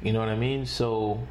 You 0.02 0.12
know 0.12 0.20
what 0.20 0.28
I 0.28 0.36
mean? 0.36 0.64
So 0.64 1.26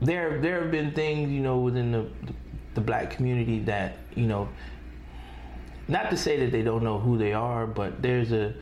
there 0.00 0.40
there 0.40 0.62
have 0.62 0.70
been 0.70 0.92
things, 0.92 1.30
you 1.30 1.40
know, 1.40 1.58
within 1.58 1.92
the, 1.92 2.06
the 2.26 2.34
the 2.74 2.80
black 2.80 3.10
community 3.10 3.60
that, 3.60 3.98
you 4.14 4.26
know, 4.26 4.48
not 5.88 6.10
to 6.10 6.16
say 6.16 6.38
that 6.38 6.52
they 6.52 6.62
don't 6.62 6.82
know 6.82 6.98
who 6.98 7.18
they 7.18 7.32
are, 7.32 7.66
but 7.66 8.02
there's 8.02 8.32
a 8.32 8.54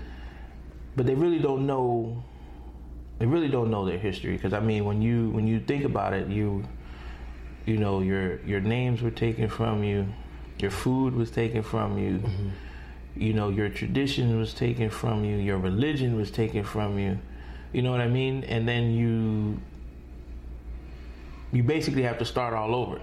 but 0.96 1.06
they 1.06 1.14
really 1.14 1.38
don't 1.38 1.66
know 1.66 2.22
they 3.18 3.26
really 3.26 3.48
don't 3.48 3.70
know 3.70 3.84
their 3.84 3.98
history 3.98 4.32
because 4.32 4.52
I 4.52 4.60
mean 4.60 4.84
when 4.84 5.02
you 5.02 5.30
when 5.30 5.46
you 5.46 5.60
think 5.60 5.84
about 5.84 6.12
it, 6.12 6.28
you 6.28 6.64
you 7.66 7.76
know 7.76 8.00
your 8.00 8.40
your 8.40 8.60
names 8.60 9.02
were 9.02 9.10
taken 9.10 9.48
from 9.48 9.84
you, 9.84 10.06
your 10.58 10.70
food 10.70 11.14
was 11.14 11.30
taken 11.30 11.62
from 11.62 11.98
you. 11.98 12.18
Mm-hmm. 12.18 12.48
You 13.16 13.34
know, 13.34 13.48
your 13.50 13.68
tradition 13.68 14.38
was 14.38 14.54
taken 14.54 14.88
from 14.88 15.24
you, 15.24 15.36
your 15.36 15.58
religion 15.58 16.16
was 16.16 16.30
taken 16.30 16.64
from 16.64 16.98
you. 16.98 17.18
You 17.72 17.82
know 17.82 17.90
what 17.90 18.00
I 18.00 18.08
mean? 18.08 18.44
And 18.44 18.66
then 18.66 18.92
you 18.92 19.60
you 21.52 21.62
basically 21.62 22.02
have 22.02 22.18
to 22.18 22.24
start 22.24 22.54
all 22.54 22.74
over. 22.74 23.00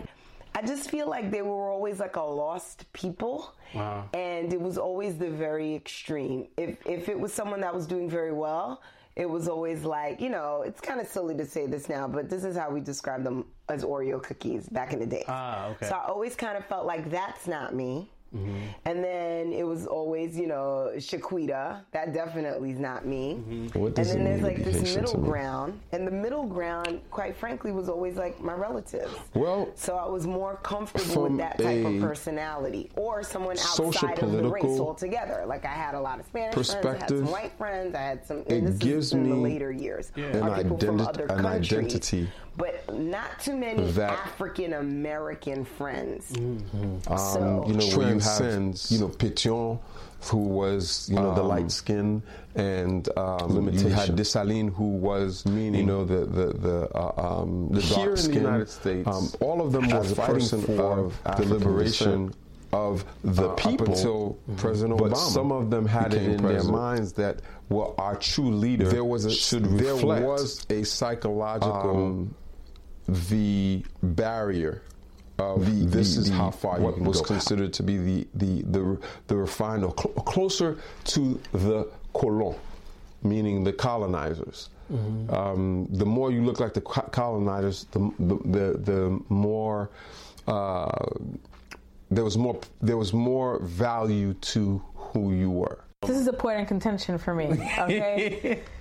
I 0.57 0.63
just 0.63 0.89
feel 0.89 1.07
like 1.07 1.29
they 1.29 1.43
were 1.43 1.69
always 1.69 1.99
like 1.99 2.15
a 2.15 2.21
lost 2.21 2.91
people. 2.91 3.53
Wow. 3.75 4.09
And 4.15 4.51
it 4.51 4.59
was 4.59 4.79
always 4.79 5.15
the 5.15 5.29
very 5.29 5.75
extreme. 5.75 6.47
If 6.57 6.83
if 6.87 7.09
it 7.09 7.19
was 7.19 7.31
someone 7.31 7.61
that 7.61 7.75
was 7.75 7.85
doing 7.85 8.09
very 8.09 8.33
well, 8.33 8.81
it 9.15 9.29
was 9.29 9.47
always 9.47 9.83
like, 9.83 10.19
you 10.19 10.29
know, 10.29 10.63
it's 10.65 10.81
kind 10.81 10.99
of 10.99 11.05
silly 11.05 11.35
to 11.35 11.45
say 11.45 11.67
this 11.67 11.89
now, 11.89 12.07
but 12.07 12.27
this 12.27 12.43
is 12.43 12.57
how 12.57 12.71
we 12.71 12.81
describe 12.81 13.23
them 13.23 13.45
as 13.69 13.83
Oreo 13.83 14.21
cookies 14.21 14.67
back 14.67 14.93
in 14.93 14.99
the 14.99 15.05
day. 15.05 15.25
Ah, 15.27 15.67
okay. 15.67 15.89
So 15.89 15.95
I 15.95 16.07
always 16.07 16.35
kind 16.35 16.57
of 16.57 16.65
felt 16.65 16.87
like 16.87 17.11
that's 17.11 17.45
not 17.45 17.75
me. 17.75 18.09
Mm-hmm. 18.35 18.57
And 18.85 19.03
then 19.03 19.53
it 19.53 19.65
was 19.65 19.85
always, 19.87 20.37
you 20.37 20.47
know, 20.47 20.91
Shaquita. 20.97 21.81
That 21.91 22.13
definitely 22.13 22.71
is 22.71 22.79
not 22.79 23.05
me. 23.05 23.35
Mm-hmm. 23.39 23.79
What 23.79 23.97
And 23.97 24.05
then 24.07 24.21
it 24.21 24.23
there's 24.23 24.41
mean 24.41 24.43
like 24.43 24.63
this 24.63 24.79
Haitian 24.79 25.05
to 25.05 25.17
middle 25.17 25.21
ground. 25.21 25.79
And 25.91 26.05
the 26.05 26.11
middle 26.11 26.45
ground, 26.45 27.01
quite 27.11 27.35
frankly, 27.35 27.71
was 27.71 27.89
always 27.89 28.15
like 28.15 28.39
my 28.41 28.53
relatives. 28.53 29.13
Well, 29.33 29.69
So 29.75 29.95
I 29.95 30.07
was 30.07 30.27
more 30.27 30.57
comfortable 30.57 31.23
with 31.23 31.37
that 31.37 31.57
type 31.57 31.85
of 31.85 31.99
personality 32.01 32.89
or 32.95 33.23
someone 33.23 33.57
outside 33.57 34.19
of 34.19 34.31
the 34.31 34.49
race 34.49 34.63
altogether. 34.79 35.45
Like 35.47 35.65
I 35.65 35.69
had 35.69 35.95
a 35.95 35.99
lot 36.01 36.19
of 36.19 36.25
Spanish 36.25 36.53
friends, 36.53 36.85
I 36.85 36.97
had 36.97 37.09
some 37.09 37.31
white 37.31 37.57
friends, 37.57 37.95
I 37.95 38.01
had 38.01 38.25
some. 38.25 38.39
it 38.47 38.61
this 38.65 38.77
gives 38.77 39.07
is 39.07 39.13
in 39.13 39.23
the 39.29 39.35
me 39.35 39.41
later 39.43 39.71
years. 39.71 40.11
an, 40.15 40.23
Are 40.43 40.57
from 40.57 40.77
identi- 40.77 41.07
other 41.07 41.25
an 41.29 41.45
identity 41.45 42.27
but 42.57 42.93
not 42.97 43.39
too 43.39 43.55
many 43.55 43.91
That- 43.91 44.11
African 44.25 44.73
American 44.73 45.63
friends. 45.65 46.31
Um, 46.35 46.63
So- 47.17 47.63
you 47.67 47.73
know, 47.73 47.85
where 47.95 48.07
you 48.09 48.19
have, 48.19 48.37
Transcends. 48.37 48.91
you 48.91 48.99
know, 48.99 49.09
Pétion, 49.09 49.79
who 50.31 50.37
was, 50.37 51.07
you 51.09 51.15
know, 51.15 51.33
the 51.35 51.41
Um, 51.43 51.47
light 51.47 51.71
skin, 51.71 52.23
and 52.55 53.07
um, 53.17 53.69
you 53.71 53.89
had 53.89 54.15
Dessalines, 54.15 54.73
who 54.73 54.89
was, 54.97 55.45
meaning 55.45 55.81
you 55.81 55.85
know, 55.85 56.03
the 56.05 56.25
the 56.25 56.47
the, 56.57 56.89
uh, 56.95 57.41
um, 57.41 57.69
the 57.71 57.81
Here 57.81 58.07
dark 58.15 58.19
in 58.25 58.31
the. 58.31 58.33
United 58.39 58.69
States, 58.69 59.07
um, 59.07 59.29
all 59.39 59.61
of 59.61 59.71
them 59.71 59.87
were 59.89 60.03
fighting 60.03 60.61
for 60.61 60.81
of 60.99 61.21
the 61.37 61.45
liberation 61.45 62.25
descent, 62.27 62.35
of 62.73 63.05
the 63.23 63.43
uh, 63.49 63.51
up 63.51 63.57
people 63.57 63.87
until 63.87 64.37
President 64.57 64.97
but 64.99 65.15
some 65.15 65.51
of 65.51 65.69
them 65.69 65.85
had 65.85 66.13
it 66.15 66.23
in 66.23 66.39
president. 66.39 66.63
their 66.63 66.71
minds 66.71 67.13
that 67.13 67.41
well, 67.69 67.93
our 67.99 68.15
true 68.15 68.49
leader 68.49 68.89
There 68.89 69.03
was 69.05 69.25
a- 69.25 69.29
should 69.31 69.65
there 69.77 69.95
was 69.95 70.65
a 70.71 70.83
psychological 70.83 71.95
um, 72.05 72.35
the 73.07 73.83
barrier 74.03 74.81
of 75.39 75.65
The- 75.65 75.85
this 75.85 76.15
the- 76.15 76.21
is 76.21 76.29
the- 76.29 76.35
how 76.35 76.51
far 76.51 76.79
what 76.79 76.97
you 76.97 77.03
was 77.03 77.19
was 77.21 77.27
considered 77.27 77.73
to 77.73 77.83
be 77.83 77.97
the 77.97 78.27
the 78.35 78.61
the, 78.63 78.99
the 79.27 79.35
refined 79.37 79.83
or 79.85 79.93
cl- 79.97 80.13
closer 80.25 80.77
to 81.05 81.39
the 81.53 81.87
colon, 82.13 82.55
meaning 83.23 83.63
the 83.63 83.73
colonizers. 83.73 84.69
Um, 85.29 85.85
the 85.91 86.05
more 86.05 86.31
you 86.31 86.41
look 86.45 86.61
like 86.61 86.73
the 86.73 86.79
co- 86.81 87.09
colonizers, 87.11 87.87
the 87.91 87.99
the 88.19 88.35
the, 88.45 88.77
the 88.91 89.19
more 89.29 89.89
uh, 90.47 90.89
there 92.09 92.23
was 92.23 92.37
more 92.37 92.57
there 92.81 92.95
was 92.97 93.11
more 93.13 93.59
value 93.59 94.33
to 94.35 94.81
who 94.95 95.33
you 95.33 95.51
were. 95.51 95.79
This 96.03 96.15
is 96.17 96.27
a 96.27 96.33
point 96.33 96.61
of 96.61 96.67
contention 96.67 97.17
for 97.17 97.33
me. 97.33 97.47
Okay, 97.79 98.61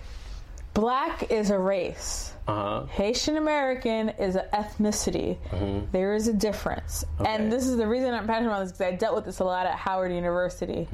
black 0.76 1.30
is 1.32 1.50
a 1.50 1.58
race. 1.58 2.34
Uh-huh. 2.46 2.84
Haitian 2.86 3.38
American 3.38 4.10
is 4.10 4.36
an 4.36 4.44
ethnicity. 4.52 5.38
Mhm. 5.50 5.90
There 5.90 6.14
is 6.14 6.28
a 6.28 6.32
difference, 6.34 7.04
Okay. 7.18 7.28
and 7.34 7.50
this 7.50 7.66
is 7.66 7.76
the 7.78 7.88
reason 7.88 8.12
I'm 8.14 8.26
passionate 8.26 8.48
about 8.50 8.60
this 8.64 8.72
because 8.72 8.92
I 8.92 8.96
dealt 8.96 9.16
with 9.16 9.24
this 9.24 9.40
a 9.40 9.44
lot 9.44 9.66
at 9.66 9.74
Howard 9.74 10.12
University. 10.12 10.86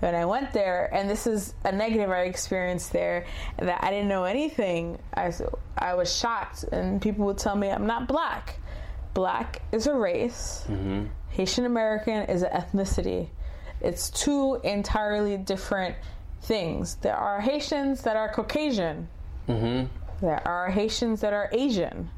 When 0.00 0.14
I 0.14 0.24
went 0.26 0.52
there, 0.52 0.88
and 0.94 1.08
this 1.10 1.26
is 1.26 1.54
a 1.64 1.72
negative 1.72 2.10
I 2.10 2.20
experienced 2.22 2.92
there, 2.92 3.24
that 3.58 3.82
I 3.82 3.90
didn't 3.90 4.08
know 4.08 4.24
anything. 4.24 4.98
I 5.14 5.94
was 5.94 6.16
shocked, 6.16 6.62
and 6.64 7.02
people 7.02 7.26
would 7.26 7.38
tell 7.38 7.56
me 7.56 7.68
I'm 7.70 7.86
not 7.86 8.06
black. 8.06 8.58
Black 9.12 9.60
is 9.72 9.86
a 9.86 9.94
race. 9.94 10.64
Mm-hmm. 10.68 11.06
Haitian 11.30 11.64
American 11.66 12.22
is 12.30 12.42
an 12.42 12.52
ethnicity. 12.52 13.28
It's 13.80 14.08
two 14.10 14.60
entirely 14.64 15.36
different 15.36 15.96
things. 16.42 16.94
There 16.96 17.16
are 17.16 17.40
Haitians 17.40 18.02
that 18.02 18.16
are 18.16 18.30
Caucasian. 18.32 19.08
Mm-hmm. 19.48 19.86
There 20.24 20.46
are 20.46 20.70
Haitians 20.70 21.20
that 21.20 21.32
are 21.32 21.48
Asian. 21.52 22.10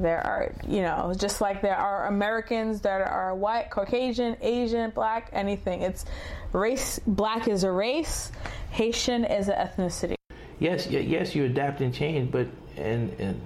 There 0.00 0.20
are, 0.26 0.52
you 0.66 0.82
know, 0.82 1.14
just 1.16 1.40
like 1.40 1.62
there 1.62 1.76
are 1.76 2.08
Americans 2.08 2.80
that 2.80 3.00
are 3.00 3.36
white, 3.36 3.70
Caucasian, 3.70 4.36
Asian, 4.40 4.90
black, 4.90 5.30
anything. 5.32 5.82
It's 5.82 6.04
race. 6.52 6.98
Black 7.06 7.46
is 7.46 7.62
a 7.62 7.70
race. 7.70 8.32
Haitian 8.70 9.24
is 9.24 9.48
an 9.48 9.54
ethnicity. 9.54 10.16
yes, 10.58 10.88
yes, 10.88 11.36
you 11.36 11.44
adapt 11.44 11.80
and 11.80 11.94
change, 11.94 12.32
but 12.32 12.48
and 12.76 13.12
and 13.20 13.40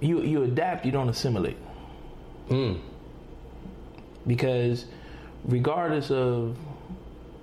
you 0.00 0.20
you 0.20 0.42
adapt, 0.42 0.84
you 0.84 0.92
don't 0.92 1.08
assimilate. 1.08 1.56
Because 4.26 4.84
regardless 5.44 6.10
of 6.10 6.58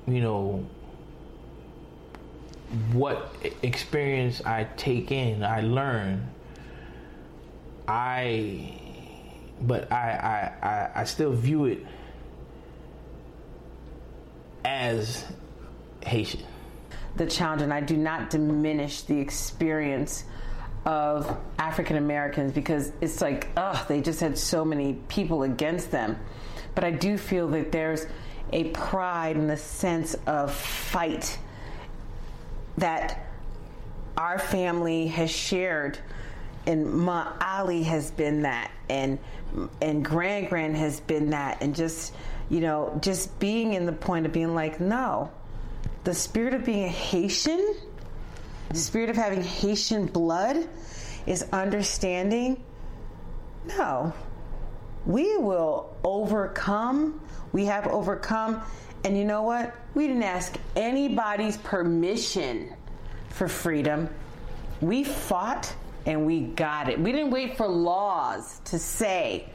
you 0.08 0.22
know 0.22 0.65
what 2.93 3.36
experience 3.63 4.41
I 4.45 4.65
take 4.77 5.12
in, 5.12 5.43
I 5.43 5.62
learn. 5.62 6.29
I, 7.88 8.79
but 9.62 9.91
I 9.91 10.51
I 10.62 10.67
I, 10.67 11.01
I 11.01 11.03
still 11.05 11.32
view 11.34 11.65
it 11.65 11.86
as 14.65 15.25
Haitian. 16.05 16.43
the 17.15 17.25
challenge, 17.25 17.62
and 17.62 17.73
I 17.73 17.82
do 17.82 17.97
not 17.97 18.29
diminish 18.29 19.01
the 19.03 19.17
experience 19.19 20.23
of 20.86 21.36
African 21.58 21.97
Americans 21.97 22.51
because 22.53 22.91
it's 23.01 23.21
like, 23.21 23.49
ugh, 23.58 23.88
they 23.88 24.01
just 24.01 24.19
had 24.21 24.38
so 24.38 24.63
many 24.63 24.93
people 25.08 25.43
against 25.43 25.91
them. 25.91 26.17
But 26.75 26.84
I 26.84 26.91
do 26.91 27.17
feel 27.17 27.47
that 27.49 27.71
there's 27.71 28.05
a 28.53 28.65
pride 28.69 29.36
and 29.36 29.51
a 29.51 29.58
sense 29.58 30.15
of 30.25 30.53
fight 30.53 31.38
that 32.80 33.26
our 34.18 34.39
family 34.39 35.08
has 35.08 35.32
shared 35.32 35.98
and 36.65 36.92
Ma 36.92 37.34
Ali 37.42 37.84
has 37.84 38.12
been 38.12 38.42
that 38.44 38.72
and 38.89 39.18
and 39.82 40.04
Grand 40.04 40.50
Grand 40.50 40.76
has 40.76 41.00
been 41.00 41.30
that 41.32 41.62
and 41.62 41.76
just 41.76 42.13
you 42.50 42.60
know 42.60 42.98
just 43.02 43.39
being 43.39 43.74
in 43.74 43.86
the 43.86 43.94
point 43.94 44.26
of 44.26 44.34
being 44.34 44.54
like 44.54 44.80
no 44.80 45.32
the 46.04 46.13
spirit 46.13 46.54
of 46.54 46.65
being 46.65 46.84
a 46.84 46.89
Haitian 46.89 47.76
the 48.70 48.78
spirit 48.78 49.10
of 49.10 49.15
having 49.15 49.42
Haitian 49.42 50.06
blood 50.06 50.68
is 51.26 51.46
understanding 51.52 52.63
no 53.65 54.13
we 55.06 55.38
will 55.38 55.96
overcome 56.04 57.22
we 57.52 57.65
have 57.65 57.88
overcome 57.88 58.62
and 59.04 59.18
you 59.18 59.26
know 59.26 59.44
what? 59.44 59.76
We 59.94 60.08
didn't 60.08 60.24
ask 60.24 60.58
anybody's 60.76 61.58
permission 61.58 62.74
for 63.30 63.48
freedom. 63.48 64.10
We 64.82 65.04
fought 65.04 65.74
and 66.06 66.26
we 66.26 66.42
got 66.42 66.90
it. 66.90 67.00
We 67.00 67.12
didn't 67.12 67.32
wait 67.32 67.58
for 67.58 67.68
laws 67.68 68.60
to 68.66 68.80
say 68.80 69.50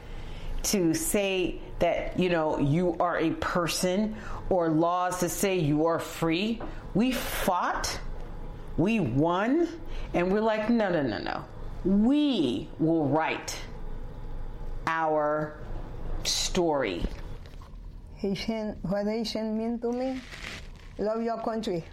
to 0.63 0.95
say 0.95 1.59
that 1.77 2.19
you 2.19 2.29
know 2.29 2.57
you 2.57 2.95
are 2.99 3.19
a 3.19 3.31
person 3.31 4.15
or 4.49 4.69
laws 4.69 5.19
to 5.19 5.29
say 5.29 5.57
you 5.57 5.85
are 5.85 5.99
free. 5.99 6.61
We 6.93 7.11
fought 7.11 7.99
we 8.77 8.99
won 8.99 9.67
and 10.13 10.31
we're 10.31 10.41
like 10.41 10.69
no 10.69 10.89
no 10.89 11.01
no 11.01 11.17
no. 11.19 11.45
We 11.83 12.67
will 12.79 13.07
write 13.07 13.57
our 14.87 15.59
story 16.23 17.03
Haitian, 18.29 18.75
what 18.81 19.05
Haitian 19.05 19.55
mean 19.55 19.77
to 19.79 19.91
me? 19.91 20.19
Love 20.97 21.21
your 21.21 21.37
country. 21.43 21.85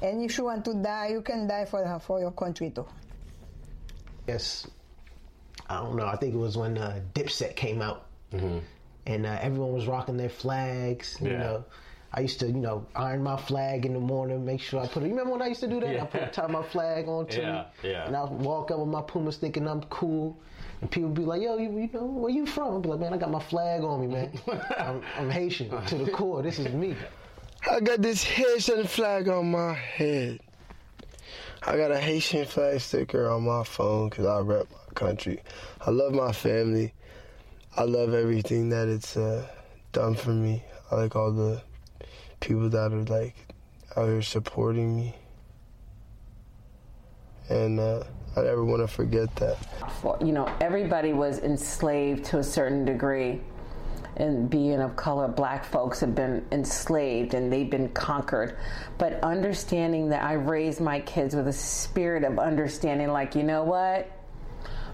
And 0.00 0.22
if 0.22 0.38
you 0.38 0.44
want 0.44 0.64
to 0.66 0.74
die, 0.74 1.08
you 1.08 1.22
can 1.22 1.48
die 1.48 1.64
for, 1.64 1.82
for 1.98 2.20
your 2.20 2.30
country 2.30 2.70
too. 2.70 2.86
Yes, 4.28 4.68
I 5.68 5.82
don't 5.82 5.96
know. 5.96 6.06
I 6.06 6.14
think 6.16 6.34
it 6.34 6.38
was 6.38 6.56
when 6.56 6.78
uh, 6.78 7.00
Dipset 7.14 7.56
came 7.56 7.82
out, 7.82 8.06
and 8.32 9.26
uh, 9.26 9.38
everyone 9.40 9.72
was 9.72 9.88
rocking 9.88 10.16
their 10.16 10.28
flags. 10.28 11.18
You 11.20 11.30
know, 11.30 11.64
I 12.12 12.20
used 12.20 12.38
to, 12.40 12.46
you 12.46 12.52
know, 12.52 12.86
iron 12.94 13.24
my 13.24 13.36
flag 13.36 13.86
in 13.86 13.94
the 13.94 14.00
morning, 14.00 14.44
make 14.44 14.60
sure 14.60 14.80
I 14.80 14.86
put 14.86 15.02
it. 15.02 15.06
You 15.06 15.12
remember 15.12 15.32
when 15.32 15.42
I 15.42 15.48
used 15.48 15.60
to 15.60 15.68
do 15.68 15.80
that? 15.80 16.00
I 16.00 16.06
put 16.06 16.32
tie 16.32 16.46
my 16.46 16.62
flag 16.62 17.08
on 17.08 17.26
too, 17.26 17.40
Yeah, 17.42 17.64
yeah. 17.82 18.06
and 18.06 18.14
I 18.16 18.24
walk 18.24 18.70
up 18.70 18.78
with 18.78 18.88
my 18.88 19.02
Pumas 19.02 19.36
thinking 19.38 19.66
I'm 19.66 19.82
cool. 19.84 20.38
And 20.80 20.90
people 20.90 21.10
be 21.10 21.24
like, 21.24 21.42
"Yo, 21.42 21.56
you, 21.56 21.70
you 21.78 21.90
know, 21.92 22.04
where 22.04 22.30
you 22.30 22.46
from?" 22.46 22.76
I'd 22.76 22.82
be 22.82 22.88
like, 22.88 23.00
"Man, 23.00 23.14
I 23.14 23.16
got 23.16 23.30
my 23.30 23.40
flag 23.40 23.82
on 23.82 24.00
me, 24.00 24.06
man. 24.06 24.32
I'm, 24.78 25.02
I'm 25.16 25.30
Haitian 25.30 25.70
to 25.86 25.94
the 25.96 26.10
core. 26.10 26.42
This 26.42 26.58
is 26.58 26.72
me." 26.72 26.96
I 27.70 27.80
got 27.80 28.02
this 28.02 28.22
Haitian 28.22 28.86
flag 28.86 29.28
on 29.28 29.50
my 29.50 29.72
head. 29.72 30.40
I 31.62 31.78
got 31.78 31.90
a 31.90 31.98
Haitian 31.98 32.44
flag 32.44 32.80
sticker 32.80 33.30
on 33.30 33.44
my 33.44 33.64
phone 33.64 34.10
because 34.10 34.26
I 34.26 34.40
rep 34.40 34.70
my 34.70 34.94
country. 34.94 35.42
I 35.80 35.90
love 35.90 36.12
my 36.12 36.32
family. 36.32 36.92
I 37.76 37.84
love 37.84 38.12
everything 38.12 38.68
that 38.68 38.88
it's 38.88 39.16
uh, 39.16 39.46
done 39.92 40.14
for 40.14 40.30
me. 40.30 40.62
I 40.90 40.96
like 40.96 41.16
all 41.16 41.32
the 41.32 41.62
people 42.40 42.68
that 42.68 42.92
are 42.92 43.04
like 43.04 43.34
out 43.96 44.08
here 44.08 44.22
supporting 44.22 44.94
me. 44.94 45.14
And 47.48 47.78
uh, 47.78 48.04
I 48.36 48.42
never 48.42 48.64
want 48.64 48.82
to 48.82 48.88
forget 48.88 49.34
that. 49.36 49.58
you 50.20 50.32
know, 50.32 50.50
everybody 50.60 51.12
was 51.12 51.38
enslaved 51.40 52.24
to 52.26 52.38
a 52.38 52.44
certain 52.44 52.84
degree. 52.84 53.40
And 54.16 54.48
being 54.48 54.80
of 54.80 54.94
color, 54.94 55.26
black 55.26 55.64
folks 55.64 55.98
have 56.00 56.14
been 56.14 56.46
enslaved 56.52 57.34
and 57.34 57.52
they've 57.52 57.68
been 57.68 57.88
conquered. 57.90 58.56
But 58.96 59.20
understanding 59.24 60.08
that 60.10 60.22
I 60.22 60.34
raised 60.34 60.80
my 60.80 61.00
kids 61.00 61.34
with 61.34 61.48
a 61.48 61.52
spirit 61.52 62.22
of 62.22 62.38
understanding, 62.38 63.08
like, 63.08 63.34
you 63.34 63.42
know 63.42 63.64
what? 63.64 64.10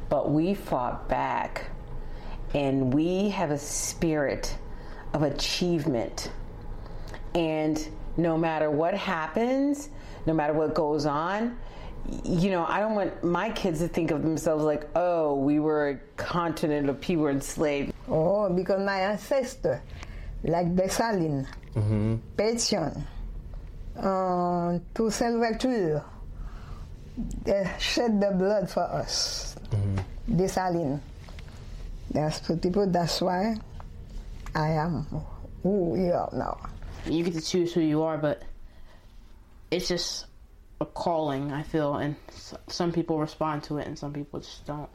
But 0.09 0.31
we 0.31 0.55
fought 0.55 1.09
back 1.09 1.67
and 2.55 2.93
we 2.93 3.29
have 3.29 3.51
a 3.51 3.59
spirit 3.59 4.57
of 5.13 5.23
achievement. 5.23 6.33
And 7.35 7.89
no 8.17 8.37
matter 8.37 8.71
what 8.71 8.95
happens, 8.95 9.91
no 10.27 10.33
matter 10.33 10.53
what 10.53 10.75
goes 10.75 11.07
on, 11.07 11.59
you 12.25 12.51
know, 12.51 12.65
I 12.67 12.81
don't 12.81 12.95
want 12.95 13.23
my 13.23 13.51
kids 13.51 13.79
to 13.81 13.89
think 13.89 14.11
of 14.11 14.23
themselves 14.23 14.65
like, 14.65 14.89
oh, 14.97 15.35
we 15.35 15.61
were 15.61 15.91
a 15.91 15.97
continent 16.17 16.89
of 16.89 17.01
people 17.01 17.29
enslaved. 17.29 17.93
Oh, 18.09 18.53
because 18.53 18.81
my 18.85 19.01
ancestor, 19.01 19.83
like 20.43 20.75
Dessalines, 20.75 21.47
mm-hmm. 21.75 22.17
Pétion, 22.37 23.05
uh, 23.97 24.79
Toussaint 24.95 25.35
Louverture, 25.35 26.05
they 27.45 27.71
shed 27.79 28.21
the 28.21 28.31
blood 28.33 28.69
for 28.69 28.83
us. 28.83 29.57
Mm-hmm. 29.71 30.37
Dessalines. 30.37 31.01
That's 32.11 32.41
for 32.41 32.57
people, 32.57 32.87
that's 32.87 33.21
why 33.21 33.57
I 34.55 34.71
am 34.71 35.07
who 35.63 35.91
we 35.91 36.11
are 36.11 36.29
now. 36.33 36.59
You 37.07 37.23
get 37.23 37.35
to 37.35 37.41
choose 37.41 37.73
who 37.73 37.81
you 37.81 38.03
are, 38.03 38.19
but 38.19 38.43
it's 39.71 39.87
just 39.87 40.27
a 40.81 40.87
calling, 40.87 41.53
I 41.53 41.63
feel, 41.63 41.97
and 41.97 42.17
some 42.69 42.93
people 42.93 43.19
respond 43.19 43.63
to 43.65 43.79
it 43.79 43.87
and 43.87 43.99
some 43.99 44.13
people 44.13 44.41
just 44.41 44.67
don't. 44.67 44.89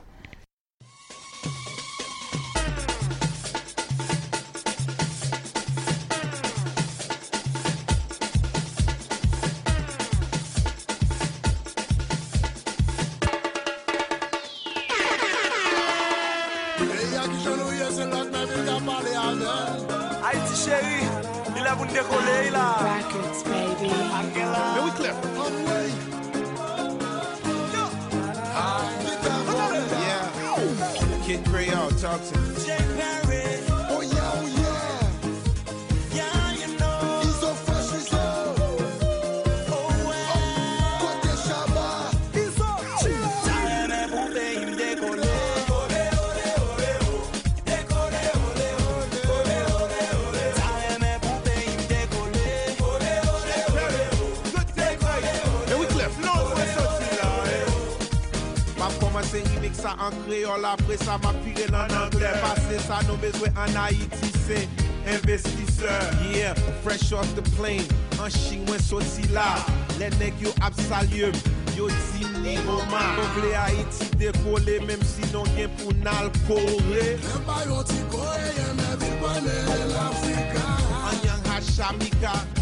en 60.00 60.12
créole, 60.28 60.66
après 60.66 60.98
ça 60.98 61.18
m'a 61.24 61.34
piré 61.44 61.68
en 61.70 62.06
anglais. 62.06 62.32
Passer 62.42 62.80
ça, 62.86 63.00
nos 63.08 63.16
besoins 63.18 63.50
en 63.56 63.84
Haïti, 63.86 64.32
c'est 64.48 64.68
investisseur. 65.08 66.02
Yeah, 66.34 66.56
fresh 66.84 67.12
off 67.14 67.28
the 67.36 67.42
plane, 67.56 67.86
en 68.20 68.30
chinois 68.30 68.80
sauti 68.80 69.28
là. 69.34 69.56
Les 70.00 70.10
nègres 70.18 70.42
yo 70.42 70.50
absalium, 70.62 71.32
yo 71.78 71.88
dit 71.88 72.26
ni 72.44 72.58
moment. 72.66 73.16
Peuple 73.16 73.54
Haïti 73.56 74.16
décoller, 74.18 74.80
même 74.82 75.04
si 75.04 75.22
non 75.34 75.44
gain 75.56 75.70
pour 75.78 75.94
n'al 75.94 76.32
coré. 76.48 77.18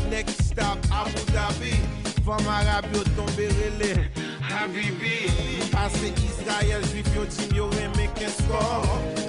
Next 0.10 0.44
stop 0.44 0.78
Abu 0.92 1.12
Dhabi. 1.32 1.76
Vam 2.26 2.44
tombe 3.16 3.38
relé, 3.38 4.10
Habibi. 4.50 5.54
Israel 6.44 6.82
jwif 6.92 7.16
yo 7.16 7.26
jim 7.26 7.56
yo 7.56 7.70
reme 7.70 8.08
kensko 8.16 8.60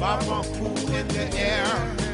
Babankou 0.01 0.75
in 0.99 1.07
the 1.09 1.31
air, 1.39 1.71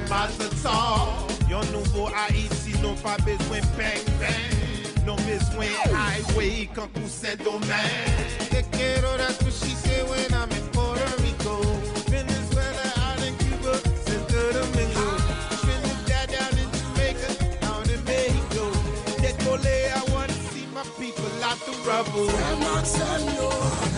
mazatar 0.09 1.09
Yon 1.49 1.65
nouvo 1.73 2.07
Haiti 2.13 2.77
non 2.83 2.97
pa 3.03 3.17
bezwen 3.25 3.65
peng 3.77 4.05
peng 4.21 5.07
Non 5.07 5.17
bezwen 5.25 5.73
highway 5.89 6.69
kankou 6.75 7.09
se 7.09 7.37
domen 7.37 8.13
Te 8.51 8.63
kero 8.77 9.17
da 9.17 9.33
sushi 9.41 9.75
se 9.75 10.03
when 10.05 10.35
I'm 10.35 10.51
in 10.53 10.67
Puerto 10.69 11.09
Rico. 11.23 11.57
Venezuela 12.13 12.93
out 13.09 13.23
in 13.25 13.35
Cuba, 13.39 13.75
Santo 14.05 14.53
Domingo. 14.53 15.09
Trinidad 15.63 16.29
down 16.29 16.59
in 16.61 16.69
Jamaica, 16.77 17.31
out 17.73 17.89
in 17.89 18.05
Mexico. 18.05 18.69
Dekole, 19.23 19.77
I 19.97 20.13
wanna 20.13 20.33
see 20.53 20.67
my 20.75 20.85
people 21.01 21.31
out 21.43 21.59
the 21.65 21.73
rubble. 21.89 22.29
San 22.29 22.61
Marcello. 22.61 23.90